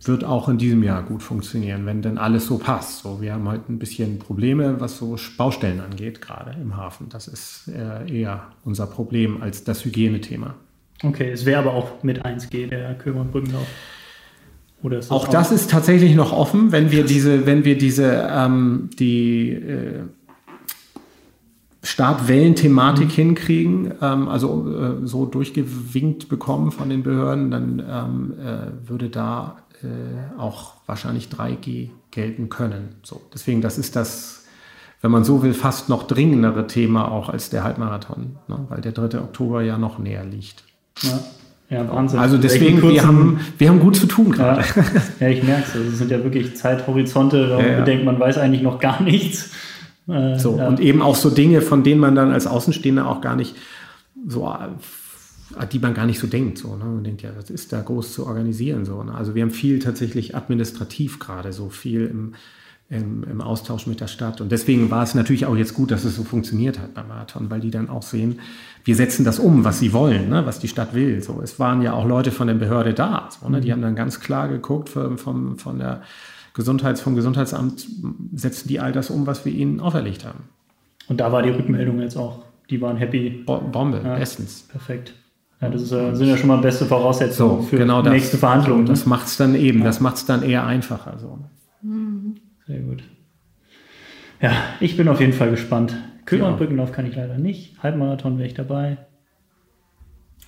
[0.04, 3.04] wird auch in diesem Jahr gut funktionieren, wenn denn alles so passt.
[3.04, 7.08] So, wir haben halt ein bisschen Probleme, was so Baustellen angeht, gerade im Hafen.
[7.10, 10.56] Das ist äh, eher unser Problem als das Hygienethema.
[11.04, 13.68] Okay, es wäre aber auch mit 1G der Kömer und Brückenlauf.
[14.84, 19.52] Das auch das ist tatsächlich noch offen, wenn wir diese, wenn wir diese ähm, die
[19.52, 20.00] äh,
[21.84, 23.12] Startwellen-Thematik mhm.
[23.12, 29.58] hinkriegen, ähm, also äh, so durchgewinkt bekommen von den Behörden, dann ähm, äh, würde da
[29.84, 32.96] äh, auch wahrscheinlich 3G gelten können.
[33.04, 34.46] So, deswegen, das ist das,
[35.02, 38.66] wenn man so will, fast noch dringendere Thema auch als der Halbmarathon, ne?
[38.70, 39.20] weil der 3.
[39.20, 40.64] Oktober ja noch näher liegt.
[41.02, 41.20] Ja.
[41.70, 42.20] Ja, Wahnsinn.
[42.20, 44.62] Also deswegen, wir haben, wir haben gut zu tun gerade.
[44.76, 44.84] Ja,
[45.22, 45.74] ja ich merke es.
[45.74, 48.04] Also es sind ja wirklich Zeithorizonte, da ja, ja.
[48.04, 49.52] man weiß eigentlich noch gar nichts.
[50.10, 53.38] Äh, so, und eben auch so Dinge, von denen man dann als Außenstehender auch gar
[53.38, 53.56] nicht
[54.28, 54.54] so,
[55.72, 56.58] die man gar nicht so denkt.
[56.58, 56.86] So, ne?
[56.86, 58.86] Man denkt, ja, das ist da groß zu organisieren.
[58.86, 59.14] So, ne?
[59.14, 62.34] Also wir haben viel tatsächlich administrativ gerade, so viel im,
[62.90, 64.42] im, im, Austausch mit der Stadt.
[64.42, 67.50] Und deswegen war es natürlich auch jetzt gut, dass es so funktioniert hat beim Marathon,
[67.50, 68.40] weil die dann auch sehen,
[68.84, 71.22] wir setzen das um, was sie wollen, ne, was die Stadt will.
[71.24, 73.30] So, es waren ja auch Leute von der Behörde da.
[73.30, 73.74] So, ne, die mhm.
[73.74, 76.02] haben dann ganz klar geguckt vom, vom, von der
[76.54, 77.88] Gesundheits, vom Gesundheitsamt,
[78.36, 80.50] setzen die all das um, was wir ihnen auferlegt haben.
[81.08, 83.44] Und da war die Rückmeldung jetzt auch, die waren happy.
[83.46, 84.66] Bombe, ja, bestens.
[84.70, 85.14] Perfekt.
[85.62, 88.86] Ja, das ist, sind ja schon mal beste Voraussetzungen so, für genau die nächste Verhandlung.
[88.86, 89.86] Das macht es dann eben, ja.
[89.86, 91.20] das macht es dann eher einfacher.
[91.20, 91.38] So.
[91.84, 92.38] Mhm.
[92.66, 93.04] Sehr gut.
[94.42, 95.96] Ja, ich bin auf jeden Fall gespannt.
[96.26, 97.82] Köln und Brückenlauf kann ich leider nicht.
[97.84, 98.98] Halbmarathon wäre ich dabei.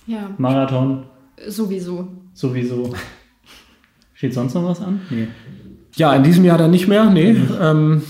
[0.06, 0.30] Ja.
[0.36, 1.04] Marathon.
[1.46, 2.08] Sowieso.
[2.32, 2.94] Sowieso.
[4.14, 5.00] Steht sonst noch was an?
[5.10, 5.28] Nee.
[5.96, 7.10] Ja, in diesem Jahr dann nicht mehr.
[7.10, 7.34] Nee.
[7.34, 7.48] Mhm.
[7.60, 8.02] Ähm,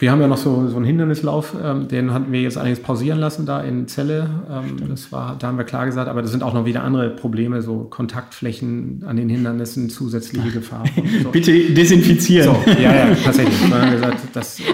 [0.00, 3.18] wir haben ja noch so, so einen Hindernislauf, ähm, den hatten wir jetzt eigentlich pausieren
[3.18, 4.30] lassen da in Celle.
[4.48, 7.10] Ähm, das war, da haben wir klar gesagt, aber das sind auch noch wieder andere
[7.10, 10.88] Probleme, so Kontaktflächen an den Hindernissen, zusätzliche Gefahren.
[11.22, 11.30] So.
[11.30, 12.54] Bitte desinfizieren.
[12.54, 13.68] So, ja, ja, tatsächlich.
[13.68, 14.64] Wir haben gesagt, das, äh,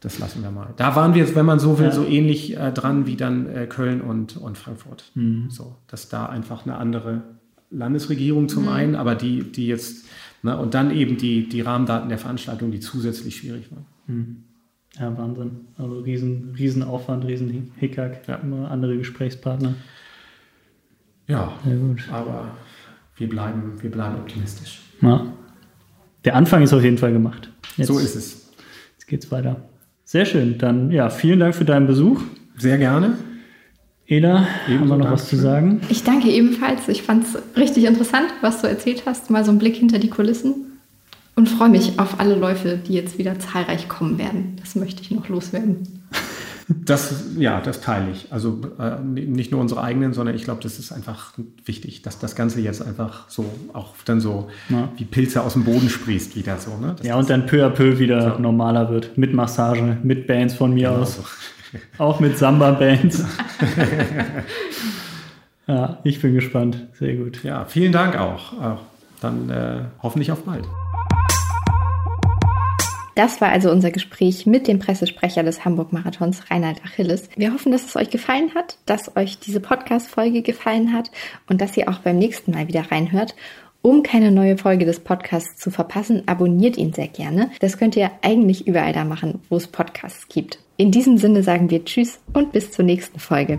[0.00, 0.74] das lassen wir mal.
[0.76, 1.92] Da waren wir jetzt, wenn man so will, ja.
[1.92, 5.04] so ähnlich äh, dran wie dann äh, Köln und, und Frankfurt.
[5.14, 5.46] Mhm.
[5.48, 7.22] So, dass da einfach eine andere
[7.70, 8.68] Landesregierung zum mhm.
[8.68, 10.06] einen, aber die, die jetzt,
[10.42, 13.86] ne, und dann eben die, die Rahmendaten der Veranstaltung, die zusätzlich schwierig waren.
[14.08, 14.44] Mhm.
[14.98, 15.50] Ja, Wahnsinn.
[15.76, 18.36] Also riesen, riesen Aufwand, riesen Hickhack, ja.
[18.36, 19.74] immer andere Gesprächspartner.
[21.26, 21.52] Ja,
[22.10, 22.52] aber
[23.16, 24.80] wir bleiben, wir bleiben optimistisch.
[25.02, 25.26] Ja.
[26.24, 27.52] Der Anfang ist auf jeden Fall gemacht.
[27.76, 28.50] Jetzt, so ist es.
[28.94, 29.68] Jetzt geht's weiter.
[30.04, 30.58] Sehr schön.
[30.58, 32.22] Dann ja, vielen Dank für deinen Besuch.
[32.56, 33.18] Sehr gerne.
[34.06, 35.82] Eda, Ebenso haben wir noch was zu sagen?
[35.90, 36.88] Ich danke ebenfalls.
[36.88, 39.28] Ich fand es richtig interessant, was du erzählt hast.
[39.28, 40.67] Mal so ein Blick hinter die Kulissen
[41.38, 44.56] und freue mich auf alle Läufe, die jetzt wieder zahlreich kommen werden.
[44.58, 45.86] Das möchte ich noch loswerden.
[46.66, 48.30] Das, ja, das teile ich.
[48.32, 51.32] Also äh, nicht nur unsere eigenen, sondern ich glaube, das ist einfach
[51.64, 54.88] wichtig, dass das Ganze jetzt einfach so auch dann so ja.
[54.96, 56.76] wie Pilze aus dem Boden sprießt wieder so.
[56.76, 56.96] Ne?
[57.04, 58.42] ja, und dann peu à peu wieder so.
[58.42, 59.16] normaler wird.
[59.16, 61.16] Mit Massage, mit Bands von mir genau aus.
[61.16, 61.22] So.
[61.98, 63.24] Auch mit Samba-Bands.
[65.68, 66.88] ja, ich bin gespannt.
[66.94, 67.44] Sehr gut.
[67.44, 68.80] Ja, vielen Dank auch.
[69.20, 70.64] Dann äh, hoffentlich auf bald.
[73.18, 77.28] Das war also unser Gespräch mit dem Pressesprecher des Hamburg-Marathons, Reinhard Achilles.
[77.34, 81.10] Wir hoffen, dass es euch gefallen hat, dass euch diese Podcast-Folge gefallen hat
[81.48, 83.34] und dass ihr auch beim nächsten Mal wieder reinhört.
[83.82, 87.50] Um keine neue Folge des Podcasts zu verpassen, abonniert ihn sehr gerne.
[87.58, 90.60] Das könnt ihr eigentlich überall da machen, wo es Podcasts gibt.
[90.76, 93.58] In diesem Sinne sagen wir Tschüss und bis zur nächsten Folge.